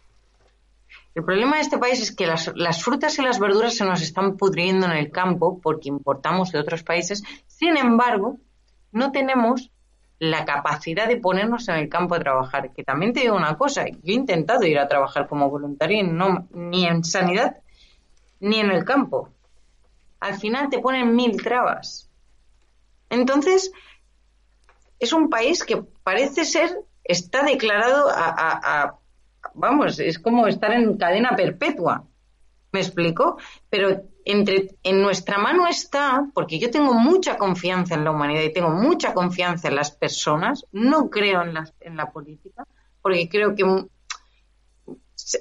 [1.14, 4.01] El problema de este país es que las, las, frutas y las verduras se nos
[4.01, 7.22] están pudriendo en el campo porque importamos de otros países.
[7.46, 8.38] Sin embargo,
[8.92, 9.70] no tenemos
[10.18, 12.72] la capacidad de ponernos en el campo a trabajar.
[12.72, 16.05] Que también te digo una cosa, yo he intentado ir a trabajar como voluntario y
[16.05, 17.57] no, ni en sanidad
[18.38, 19.31] ni en el campo.
[20.20, 22.09] Al final te ponen mil trabas.
[23.11, 23.72] Entonces,
[24.98, 26.70] es un país que parece ser,
[27.03, 28.96] está declarado a,
[29.54, 32.04] vamos, es como estar en cadena perpetua.
[32.72, 33.36] ¿Me explico?
[33.68, 38.53] Pero entre, en nuestra mano está, porque yo tengo mucha confianza en la humanidad y
[38.53, 42.66] tengo mucha confianza en las personas, no creo en la, en la política,
[43.03, 43.64] porque creo que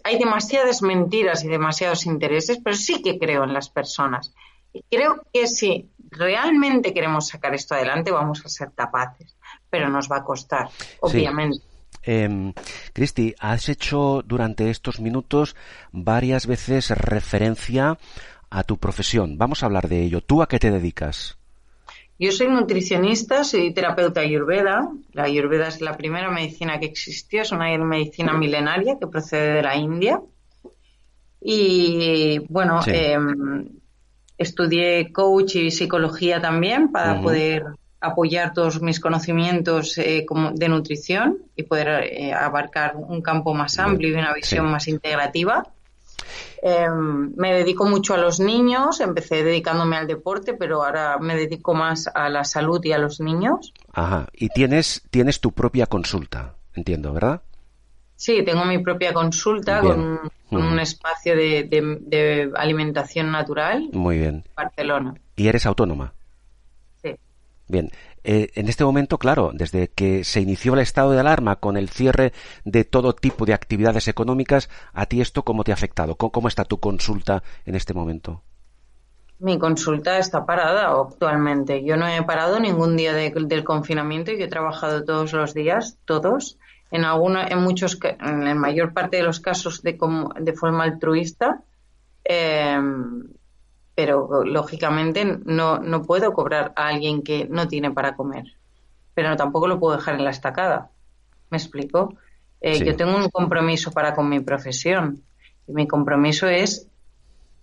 [0.03, 4.33] hay demasiadas mentiras y demasiados intereses, pero sí que creo en las personas.
[4.73, 9.35] Y creo que si realmente queremos sacar esto adelante, vamos a ser capaces,
[9.69, 10.69] pero nos va a costar,
[11.01, 11.70] obviamente.
[12.03, 12.53] Em,
[12.93, 15.55] Cristi, has hecho durante estos minutos
[15.91, 17.97] varias veces referencia
[18.49, 19.37] a tu profesión.
[19.37, 20.21] Vamos a hablar de ello.
[20.21, 21.37] ¿Tú a qué te dedicas?
[22.19, 24.87] Yo soy nutricionista, soy terapeuta ayurveda.
[25.13, 29.61] La ayurveda es la primera medicina que existió, es una medicina milenaria que procede de
[29.63, 30.21] la India.
[31.41, 33.69] Y bueno, em,
[34.37, 37.63] estudié coach y psicología también para poder
[38.01, 44.09] apoyar todos mis conocimientos eh, de nutrición y poder eh, abarcar un campo más amplio
[44.09, 45.63] y una visión más integrativa.
[46.63, 51.73] Em, me dedico mucho a los niños, empecé dedicándome al deporte, pero ahora me dedico
[51.73, 53.73] más a la salud y a los niños.
[53.93, 57.41] Ajá, y tienes, tienes tu propia consulta, entiendo, ¿verdad?
[58.15, 60.19] Sí, tengo mi propia consulta con,
[60.51, 63.89] un espacio de, de, alimentación natural.
[63.93, 64.43] Muy bien.
[64.55, 65.15] Barcelona.
[65.35, 66.13] ¿Y eres autónoma?
[67.71, 67.89] Bien,
[68.25, 71.87] eh, en este momento, claro, desde que se inició el estado de alarma con el
[71.87, 72.33] cierre
[72.65, 76.15] de todo tipo de actividades económicas, ¿a ti esto cómo te ha afectado?
[76.15, 78.43] ¿Cómo, está tu consulta en este momento?
[79.39, 81.85] Mi consulta está parada actualmente.
[81.85, 85.97] Yo no he parado ningún día del confinamiento y yo he trabajado todos los días,
[86.03, 86.57] todos.
[86.91, 89.97] En algunos, en muchos, en la mayor parte de los casos de,
[90.41, 91.63] de forma altruista.
[92.25, 92.77] Eh,
[93.95, 98.45] pero lógicamente no, no puedo cobrar a alguien que no tiene para comer,
[99.13, 100.89] pero tampoco lo puedo dejar en la estacada.
[101.49, 102.15] ¿Me explico?
[102.61, 105.23] Eh, yo tengo un compromiso para con mi profesión
[105.67, 106.87] y mi compromiso es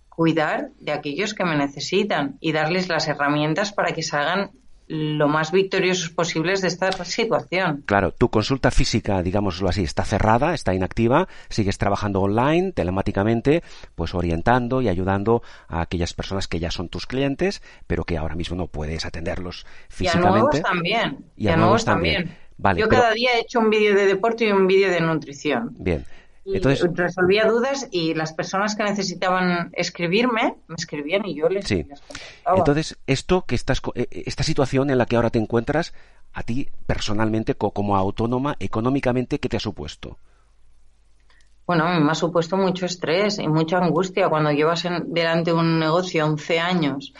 [0.09, 4.51] cuidar de aquellos que me necesitan y darles las herramientas para que salgan
[4.89, 7.83] lo más victoriosos posibles de esta situación.
[7.85, 13.61] Claro, tu consulta física, digámoslo así, está cerrada, está inactiva, sigues trabajando online, telemáticamente,
[13.93, 18.33] pues orientando y ayudando a aquellas personas que ya son tus clientes, pero que ahora
[18.33, 20.17] mismo no puedes atenderlos físicamente.
[20.17, 21.25] Y a nuevos también.
[21.37, 22.35] Y a, nuevos, también.
[22.75, 25.75] Yo cada día he hecho un vídeo de deporte y un vídeo de nutrición.
[25.77, 26.03] Bien.
[26.45, 31.85] Entonces, resolvía dudas y las personas que necesitaban escribirme me escribían y yo les, sí.
[32.55, 35.93] Entonces, esto que estás, eh, eh, esta situación en la que ahora te encuentras,
[36.33, 40.17] a ti personalmente, como autónoma, económicamente, ¿qué te ha supuesto?
[41.67, 46.59] Bueno, me ha supuesto mucho estrés y mucha angustia cuando llevas delante un negocio 11
[46.59, 47.13] años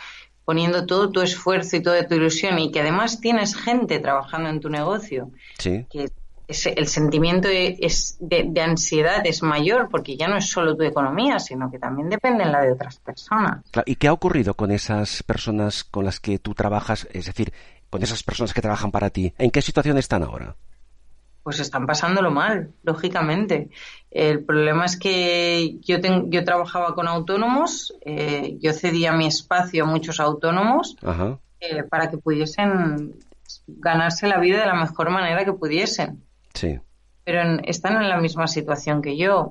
[0.44, 4.58] poniendo todo tu esfuerzo y toda tu ilusión y que además tienes gente trabajando en
[4.58, 5.86] tu negocio sí.
[5.88, 6.10] que
[6.50, 11.70] el sentimiento es de, ansiedad es mayor porque ya no es solo tu economía, sino
[11.70, 13.64] que también depende en la de otras personas.
[13.86, 17.08] ¿Y qué ha ocurrido con esas personas con las que tú trabajas?
[17.12, 17.52] Es decir,
[17.88, 19.32] con esas personas que trabajan para ti.
[19.38, 20.56] ¿En qué situación están ahora?
[21.42, 23.70] Pues están pasándolo mal, lógicamente.
[24.10, 25.96] El problema es que yo,
[26.26, 30.96] yo trabajaba con autónomos, eh, yo cedía mi espacio a muchos autónomos
[31.60, 33.14] eh, para que pudiesen
[33.66, 36.22] ganarse la vida de la mejor manera que pudiesen.
[36.60, 36.78] Sí.
[37.24, 39.50] Pero están en la misma situación que yo.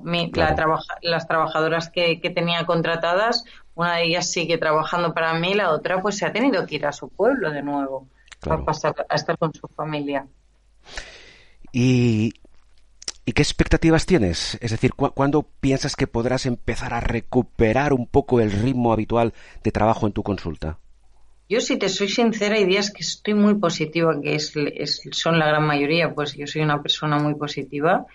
[1.02, 3.44] las trabajadoras que, tenía contratadas,
[3.74, 6.86] una de ellas sigue trabajando para mí, la otra pues se ha tenido que ir
[6.86, 8.06] a su pueblo de nuevo
[8.40, 10.26] para pasar a estar con su familia.
[11.72, 12.32] ¿Y,
[13.24, 14.56] qué expectativas tienes?
[14.60, 19.34] Es decir, ¿cuándo piensas que podrás empezar a recuperar un poco el ritmo habitual
[19.64, 20.78] de trabajo en tu consulta?
[21.50, 24.52] Yo, si te soy sincera, hay días que estoy muy positiva, que es,
[25.10, 28.06] son la gran mayoría, pues yo soy una persona muy positiva.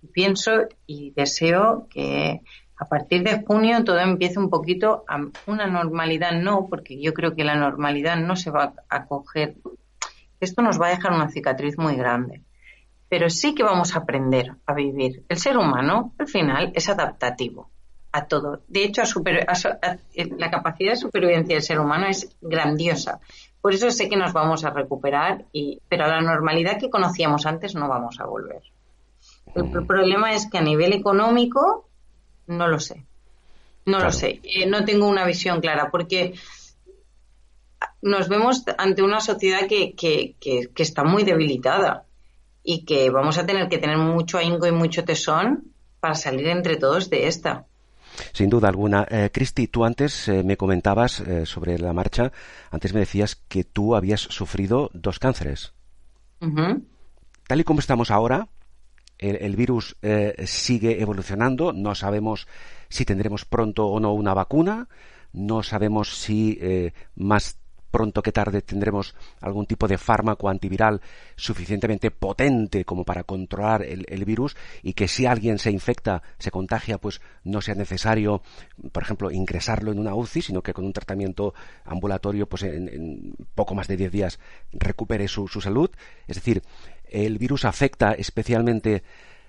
[0.00, 0.52] Y pienso
[0.86, 2.40] y deseo que
[2.78, 5.18] a partir de junio todo empiece un poquito a
[5.48, 9.56] una normalidad, no, porque yo creo que la normalidad no se va a coger.
[10.38, 12.44] Esto nos va a dejar una cicatriz muy grande.
[13.08, 15.24] Pero sí que vamos a aprender a vivir.
[15.28, 17.73] El ser humano, al final, es adaptativo
[18.14, 18.62] a todo.
[18.68, 19.02] De hecho,
[20.38, 23.18] la capacidad de supervivencia del ser humano es grandiosa.
[23.60, 27.44] Por eso sé que nos vamos a recuperar, y, pero a la normalidad que conocíamos
[27.44, 28.62] antes no vamos a volver.
[29.56, 29.86] El, mm.
[29.88, 31.88] problema es que a nivel económico
[32.46, 33.04] no lo sé.
[33.84, 34.40] No lo sé.
[34.44, 36.34] Eh, no tengo una visión clara porque
[38.00, 42.04] nos vemos ante una sociedad que, que, que, que está muy debilitada
[42.62, 46.76] y que vamos a tener que tener mucho ahínco y mucho tesón para salir entre
[46.76, 47.66] todos de esta.
[48.32, 49.06] Sin duda alguna.
[49.10, 52.32] Eh, Cristi, tú antes eh, me comentabas eh, sobre la marcha,
[52.70, 55.72] antes me decías que tú habías sufrido dos cánceres.
[56.40, 58.48] Tal y como estamos ahora,
[59.16, 59.96] el, virus
[60.44, 62.46] sigue evolucionando, no sabemos
[62.90, 64.88] si tendremos pronto o no una vacuna,
[65.32, 66.60] no sabemos si
[67.14, 67.58] más
[67.94, 71.00] pronto que tarde tendremos algún tipo de fármaco antiviral
[71.36, 76.98] suficientemente potente como para controlar el, virus y que si alguien se infecta, se contagia,
[76.98, 78.42] pues no sea necesario,
[78.90, 83.76] por ejemplo, ingresarlo en una UCI, sino que con un tratamiento ambulatorio, pues en, poco
[83.76, 84.40] más de 10 días
[84.72, 85.88] recupere su, su salud.
[86.26, 86.64] Es decir,
[87.08, 89.04] el virus afecta especialmente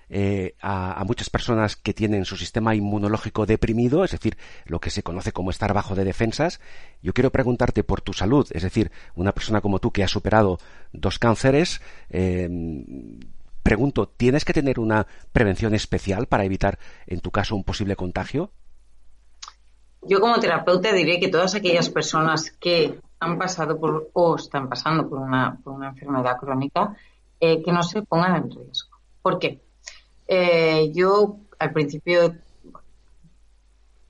[0.08, 5.02] eh, a, muchas personas que tienen su sistema inmunológico deprimido, es decir, lo que se
[5.02, 6.60] conoce como estar bajo de defensas.
[7.02, 10.58] Yo quiero preguntarte por tu salud, es decir, una persona como tú que ha superado
[10.92, 11.80] dos cánceres,
[12.10, 12.48] eh,
[13.62, 18.52] pregunto, ¿tienes que tener una prevención especial para evitar, en tu caso, un posible contagio?
[20.02, 25.08] Yo como terapeuta diré que todas aquellas personas que han pasado por o están pasando
[25.08, 26.94] por una, por una enfermedad crónica,
[27.40, 28.96] eh, que no se pongan en riesgo.
[29.20, 29.65] ¿Por qué?
[30.28, 32.34] Eh, yo al principio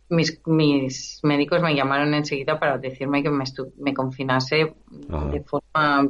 [0.08, 3.44] mis, mis, médicos me llamaron enseguida para decirme que me,
[3.78, 6.08] me confinase de forma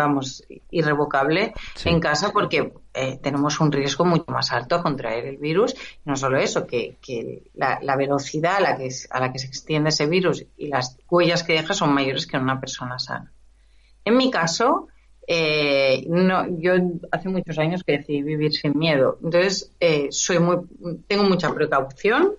[0.00, 1.52] vamos, irrevocable
[1.84, 5.74] en casa porque eh, tenemos un riesgo mucho más alto a contraer el virus.
[6.04, 6.98] no solo eso, que,
[7.54, 11.42] la, velocidad a la, que, a la que se extiende ese virus y las huellas
[11.42, 13.32] que deja son mayores que en una persona sana.
[14.04, 14.88] En mi caso,
[15.32, 16.72] eh, no, yo
[17.12, 19.16] hace muchos años que decidí vivir sin miedo.
[19.22, 20.56] Entonces, eh, soy muy,
[21.06, 22.32] tengo mucha precaución,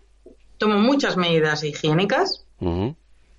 [0.58, 2.46] tomo muchas medidas higiénicas,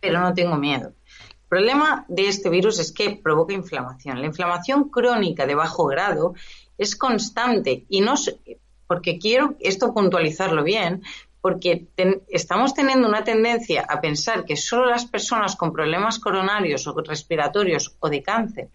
[0.00, 0.94] pero no tengo miedo.
[0.96, 4.22] El problema de este virus es que provoca inflamación.
[4.22, 6.32] La inflamación crónica de bajo grado
[6.78, 8.14] es constante y no
[8.86, 11.02] porque quiero esto puntualizarlo bien,
[11.42, 11.88] porque
[12.28, 17.94] estamos teniendo una tendencia a pensar que solo las personas con problemas coronarios o respiratorios
[18.00, 18.70] o de cáncer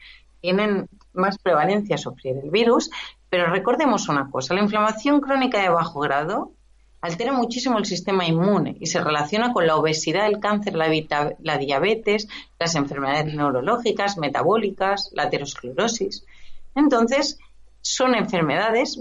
[0.48, 2.90] tienen más prevalencia a sufrir el virus,
[3.30, 6.54] pero recordemos una cosa, la inflamación crónica de bajo grado
[7.02, 12.30] altera muchísimo el sistema inmune y se relaciona con la obesidad, el cáncer, la, diabetes,
[12.58, 16.26] las enfermedades neurológicas, metabólicas, la aterosclerosis.
[16.74, 17.38] Entonces,
[17.82, 18.98] son enfermedades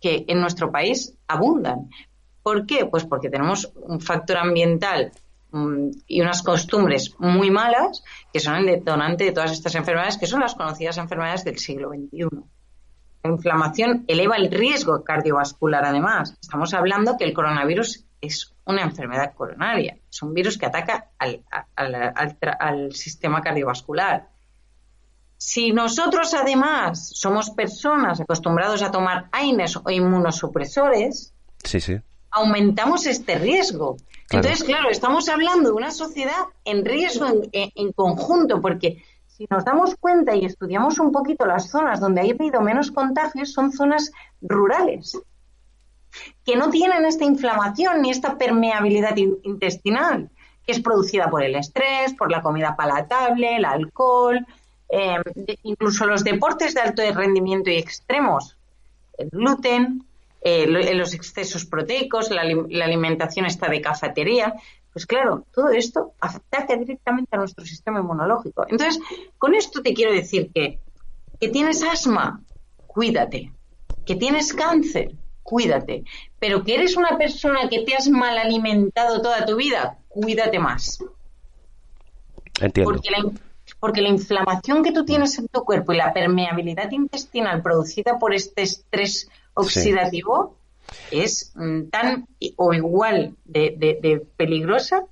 [0.00, 1.90] que en nuestro país abundan.
[2.42, 2.86] ¿Por qué?
[2.86, 5.12] Pues porque tenemos un factor ambiental
[6.06, 10.40] y unas costumbres muy malas que son el detonante de todas estas enfermedades, que son
[10.40, 12.28] las conocidas enfermedades del siglo XXI.
[13.22, 16.36] La inflamación eleva el riesgo cardiovascular además.
[16.40, 22.92] Estamos hablando que el coronavirus es una enfermedad coronaria, es un virus que ataca al,
[22.92, 24.28] sistema cardiovascular.
[25.36, 31.34] Si nosotros además somos personas acostumbrados a tomar AINES o inmunosupresores,
[32.30, 33.96] aumentamos este riesgo.
[34.32, 39.94] Entonces, claro, estamos hablando de una sociedad en riesgo en conjunto, porque si nos damos
[39.96, 45.18] cuenta y estudiamos un poquito las zonas donde ha habido menos contagios, son zonas rurales,
[46.44, 50.30] que no tienen esta inflamación ni esta permeabilidad intestinal,
[50.64, 54.46] que es producida por el estrés, por la comida palatable, el alcohol,
[54.88, 55.16] eh,
[55.62, 58.56] incluso los deportes de alto rendimiento y extremos,
[59.18, 60.04] el gluten,
[60.44, 64.54] eh, los excesos proteicos, la, la alimentación esta de cafetería.
[64.92, 68.66] Pues claro, todo esto ataca directamente a nuestro sistema inmunológico.
[68.68, 69.00] Entonces,
[69.38, 70.80] con esto te quiero decir que,
[71.40, 72.42] que tienes asma,
[72.86, 73.52] cuídate.
[74.04, 75.12] Que tienes cáncer,
[75.42, 76.04] cuídate.
[76.38, 80.98] Pero que eres una persona que te has mal alimentado toda tu vida, cuídate más.
[82.60, 82.92] Entiendo.
[82.92, 83.30] Porque la,
[83.80, 88.34] porque la inflamación que tú tienes en tu cuerpo y la permeabilidad intestinal producida por
[88.34, 90.56] este estrés oxidativo
[91.10, 92.26] es mm, tan
[92.56, 95.04] o igual de, peligrosa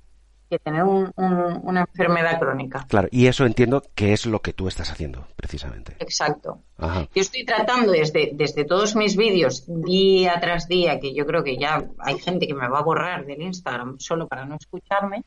[0.49, 2.85] que tener una enfermedad crónica.
[2.89, 5.95] Claro, y eso entiendo que es lo que tú estás haciendo, precisamente.
[5.99, 6.59] Exacto.
[6.77, 11.57] Yo estoy tratando desde, desde todos mis vídeos, día tras día, que yo creo que
[11.57, 15.23] ya hay gente que me va a borrar del Instagram solo para no escucharme,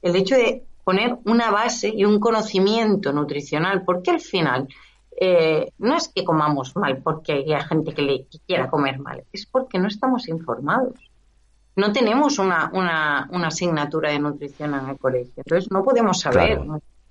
[0.00, 4.68] el hecho de poner una base y un conocimiento nutricional, porque al final
[5.22, 9.44] eh, no es que comamos mal porque haya gente que, le, quiera comer mal, es
[9.44, 10.94] porque no estamos informados.
[11.76, 16.60] No tenemos una, una, una asignatura de nutrición en el colegio, entonces no podemos saber.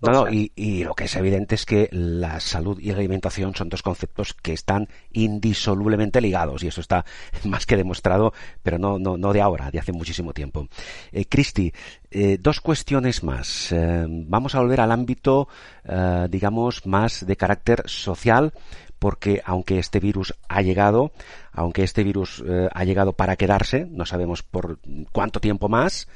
[0.01, 3.67] No, y, y, lo que es evidente es que la salud y la alimentación son
[3.67, 7.03] dos conceptos que están indisolublemente ligados y eso está
[7.43, 8.33] más que demostrado,
[8.63, 10.67] pero no, no, no de ahora, de hace muchísimo tiempo.
[11.11, 11.73] Eh, Cristi,
[12.11, 13.71] eh, dos cuestiones más.
[13.71, 15.49] Eh, vamos a volver al ámbito,
[15.83, 18.53] eh, digamos, más de carácter social,
[18.99, 21.11] porque aunque este virus ha llegado,
[21.51, 24.79] aunque este virus eh, ha llegado para quedarse, no sabemos por
[25.11, 26.07] cuánto tiempo más,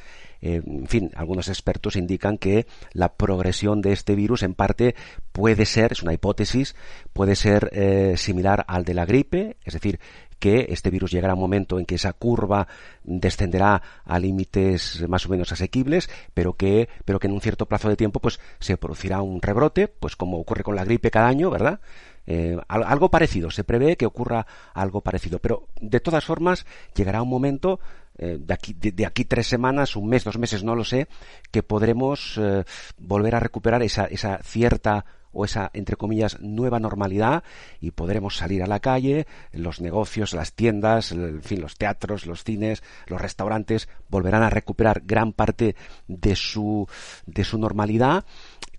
[0.45, 4.93] eh, en fin, algunos expertos indican que la progresión de este virus en parte
[5.31, 6.75] puede ser, es una hipótesis,
[7.13, 10.01] puede ser eh, similar al de la gripe, es decir,
[10.39, 12.67] que este virus llegará a un momento en que esa curva
[13.05, 17.87] descenderá a límites más o menos asequibles, pero que, pero que en un cierto plazo
[17.87, 21.51] de tiempo pues se producirá un rebrote, pues como ocurre con la gripe cada año,
[21.51, 21.79] ¿verdad?
[22.27, 27.29] Eh, algo parecido, se prevé que ocurra algo parecido, pero de todas formas llegará un
[27.29, 27.79] momento
[28.23, 31.09] eh, de, aquí, de, aquí tres semanas, un mes, dos meses, no lo sé,
[31.51, 32.63] que podremos eh,
[32.97, 35.03] volver a recuperar esa, esa cierta
[35.33, 37.43] o esa, entre comillas, nueva normalidad
[37.81, 42.45] y podremos salir a la calle, los negocios, las tiendas, en fin, los teatros, los
[42.45, 45.75] cines, los restaurantes volverán a recuperar gran parte
[46.07, 46.87] de su,
[47.25, 48.23] de su normalidad.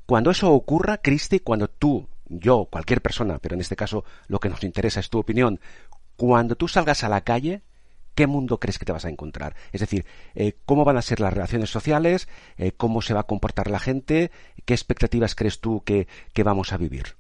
[0.06, 4.48] Cuando eso ocurra, Cristi, cuando tú, yo, cualquier persona, pero en este caso lo que
[4.48, 5.60] nos interesa es tu opinión,
[6.16, 7.62] cuando tú salgas a la calle,
[8.14, 9.54] ¿qué mundo crees que te vas a encontrar?
[9.72, 10.04] Es decir,
[10.34, 12.28] eh, ¿cómo van a ser las relaciones sociales?
[12.56, 14.30] Eh, ¿Cómo se va a comportar la gente?
[14.64, 16.06] ¿Qué expectativas crees tú que,
[16.44, 17.14] vamos a vivir?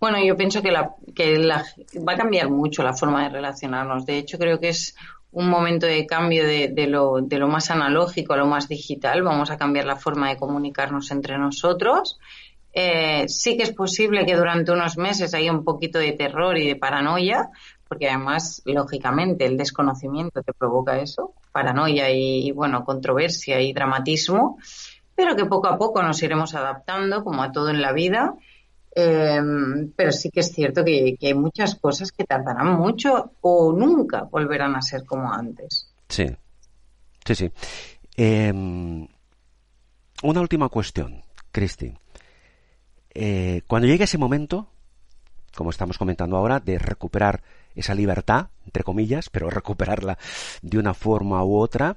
[0.00, 1.64] Bueno, yo pienso que, la, que la,
[2.06, 4.04] va a cambiar mucho la forma de relacionarnos.
[4.04, 4.96] De hecho, creo que es
[5.30, 9.22] un momento de cambio de, lo más analógico a lo más digital.
[9.22, 12.18] Vamos a cambiar la forma de comunicarnos entre nosotros.
[12.74, 16.66] Eh, sí que es posible que durante unos meses haya un poquito de terror y
[16.66, 17.50] de paranoia,
[17.92, 24.56] porque además, lógicamente, el desconocimiento te provoca eso, paranoia y, bueno, controversia y dramatismo,
[25.14, 28.34] pero que poco a poco nos iremos adaptando, como a todo en la vida.
[28.94, 34.22] Em, pero sí que es cierto que, hay muchas cosas que tardarán mucho o nunca
[34.22, 35.92] volverán a ser como antes.
[36.08, 36.24] Sí,
[37.26, 37.52] sí, sí.
[38.16, 39.06] Em,
[40.22, 41.20] una última cuestión,
[41.50, 41.92] Cristi.
[43.12, 44.68] Eh, cuando llegue ese momento,
[45.54, 47.42] como estamos comentando ahora, de recuperar
[47.74, 50.18] esa libertad, entre comillas, pero recuperarla
[50.62, 51.96] de una forma u otra,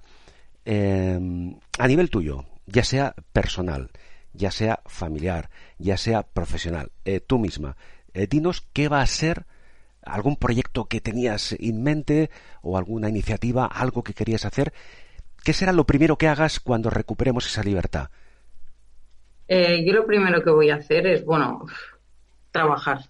[0.65, 1.19] eh,
[1.77, 3.91] a nivel tuyo, ya sea personal,
[4.33, 7.77] ya sea familiar, ya sea profesional, eh, tú misma,
[8.13, 9.45] eh, dinos qué va a ser
[10.01, 12.29] algún proyecto que tenías en mente
[12.61, 14.73] o alguna iniciativa, algo que querías hacer.
[15.43, 18.09] ¿Qué será lo primero que hagas cuando recuperemos esa libertad?
[19.47, 21.67] yo lo primero que voy a hacer es, bueno,
[22.49, 23.01] trabajar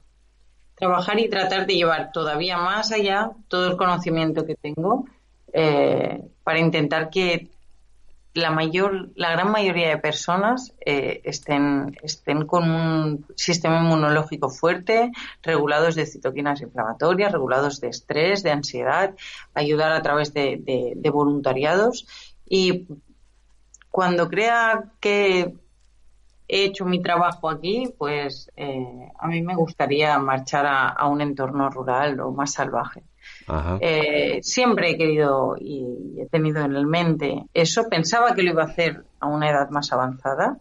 [0.75, 5.05] trabajar y tratar de llevar todavía más allá todo el conocimiento que tengo
[5.53, 7.49] eh, para intentar que
[8.33, 15.13] la mayor, la gran mayoría de personas eh, estén, estén con un sistema inmunológico fuerte,
[15.41, 19.15] regulados de citoquinas inflamatorias, regulados de estrés, de ansiedad,
[19.53, 22.05] ayudar a través de, de voluntariados.
[22.45, 22.87] Y
[23.89, 25.53] cuando crea que
[26.47, 31.69] he hecho mi trabajo aquí, pues eh, a mí me gustaría marchar a, un entorno
[31.69, 33.03] rural o más salvaje.
[33.79, 37.89] Eh, siempre he querido y he tenido en el mente eso.
[37.89, 40.57] Pensaba que lo iba a hacer a una edad más avanzada,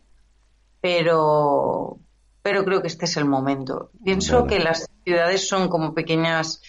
[0.81, 1.99] pero,
[2.43, 3.91] pero creo que este es el momento.
[4.03, 6.63] Pienso que las ciudades son como pequeñas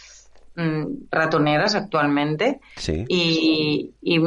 [0.56, 2.60] mm, ratoneras actualmente
[3.08, 4.20] y, y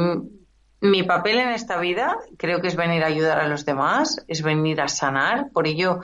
[0.81, 4.43] mi papel en esta vida creo que es venir a ayudar a los demás, es
[4.43, 5.51] venir a sanar.
[5.51, 6.01] Por ello,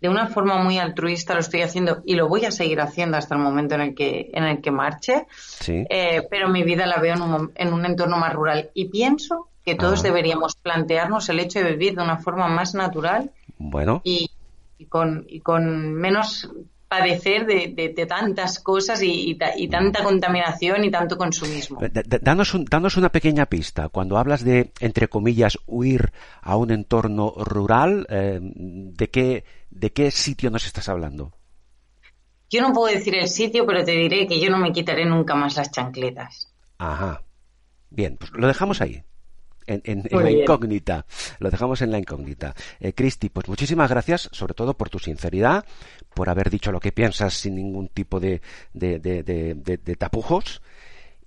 [0.00, 3.34] de una forma muy altruista lo estoy haciendo y lo voy a seguir haciendo hasta
[3.34, 5.26] el momento en el que, en el que marche.
[5.68, 9.48] Eh, pero mi vida la veo en un, en un, entorno más rural y pienso
[9.64, 14.00] que todos deberíamos plantearnos el hecho de vivir de una forma más natural bueno.
[14.04, 14.30] y,
[14.88, 16.48] con, y con menos
[16.88, 19.38] padecer de, tantas cosas y,
[19.70, 21.80] tanta contaminación y tanto consumismo.
[22.22, 23.88] Danos, danos, una pequeña pista.
[23.88, 30.10] Cuando hablas de, entre comillas, huir a un entorno rural, eh, ¿de, qué, ¿de qué
[30.10, 31.32] sitio nos estás hablando?
[32.50, 35.34] Yo no puedo decir el sitio, pero te diré que yo no me quitaré nunca
[35.34, 36.50] más las chancletas.
[36.78, 37.22] Ajá.
[37.90, 39.02] Bien, pues lo dejamos ahí
[39.68, 41.06] en, la incógnita.
[41.38, 42.54] Lo dejamos en la incógnita.
[42.80, 45.64] Eh, Cristi, pues muchísimas gracias, sobre todo por tu sinceridad,
[46.14, 48.40] por haber dicho lo que piensas sin ningún tipo de,
[48.72, 50.62] de, tapujos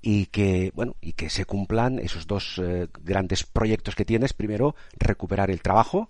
[0.02, 4.34] y que bueno y que se cumplan esos dos eh, grandes proyectos que tienes.
[4.34, 6.10] Primero recuperar el trabajo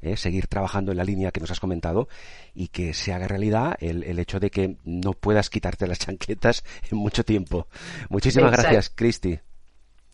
[0.00, 2.08] eh, seguir trabajando en la línea que nos has comentado
[2.54, 6.64] y que se haga realidad el, el hecho de que no puedas quitarte las chanquetas
[6.90, 7.68] en mucho tiempo.
[8.08, 9.38] Muchísimas gracias Cristi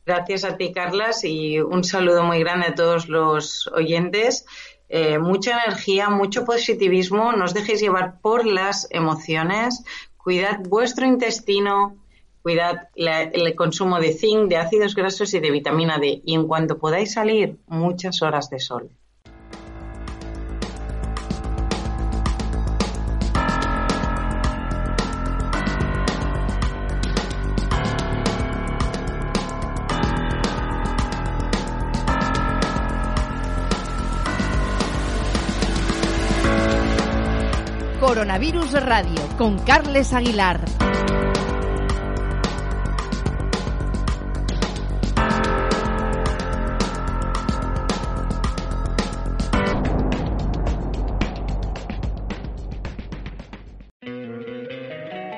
[0.08, 4.46] Gracias a ti, Carlas, y un saludo muy grande a todos los oyentes.
[4.88, 9.84] Eh, mucha energía, mucho positivismo, no os dejéis llevar por las emociones,
[10.16, 11.98] cuidad vuestro intestino,
[12.40, 16.22] cuidad el consumo de zinc, de ácidos grasos y de vitamina D.
[16.24, 18.88] Y en cuanto podáis salir, muchas horas de sol.
[38.18, 40.60] Coronavirus Radio con Carles Aguilar.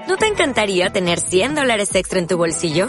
[0.09, 2.89] ¿No te encantaría tener 100 dólares extra en tu bolsillo?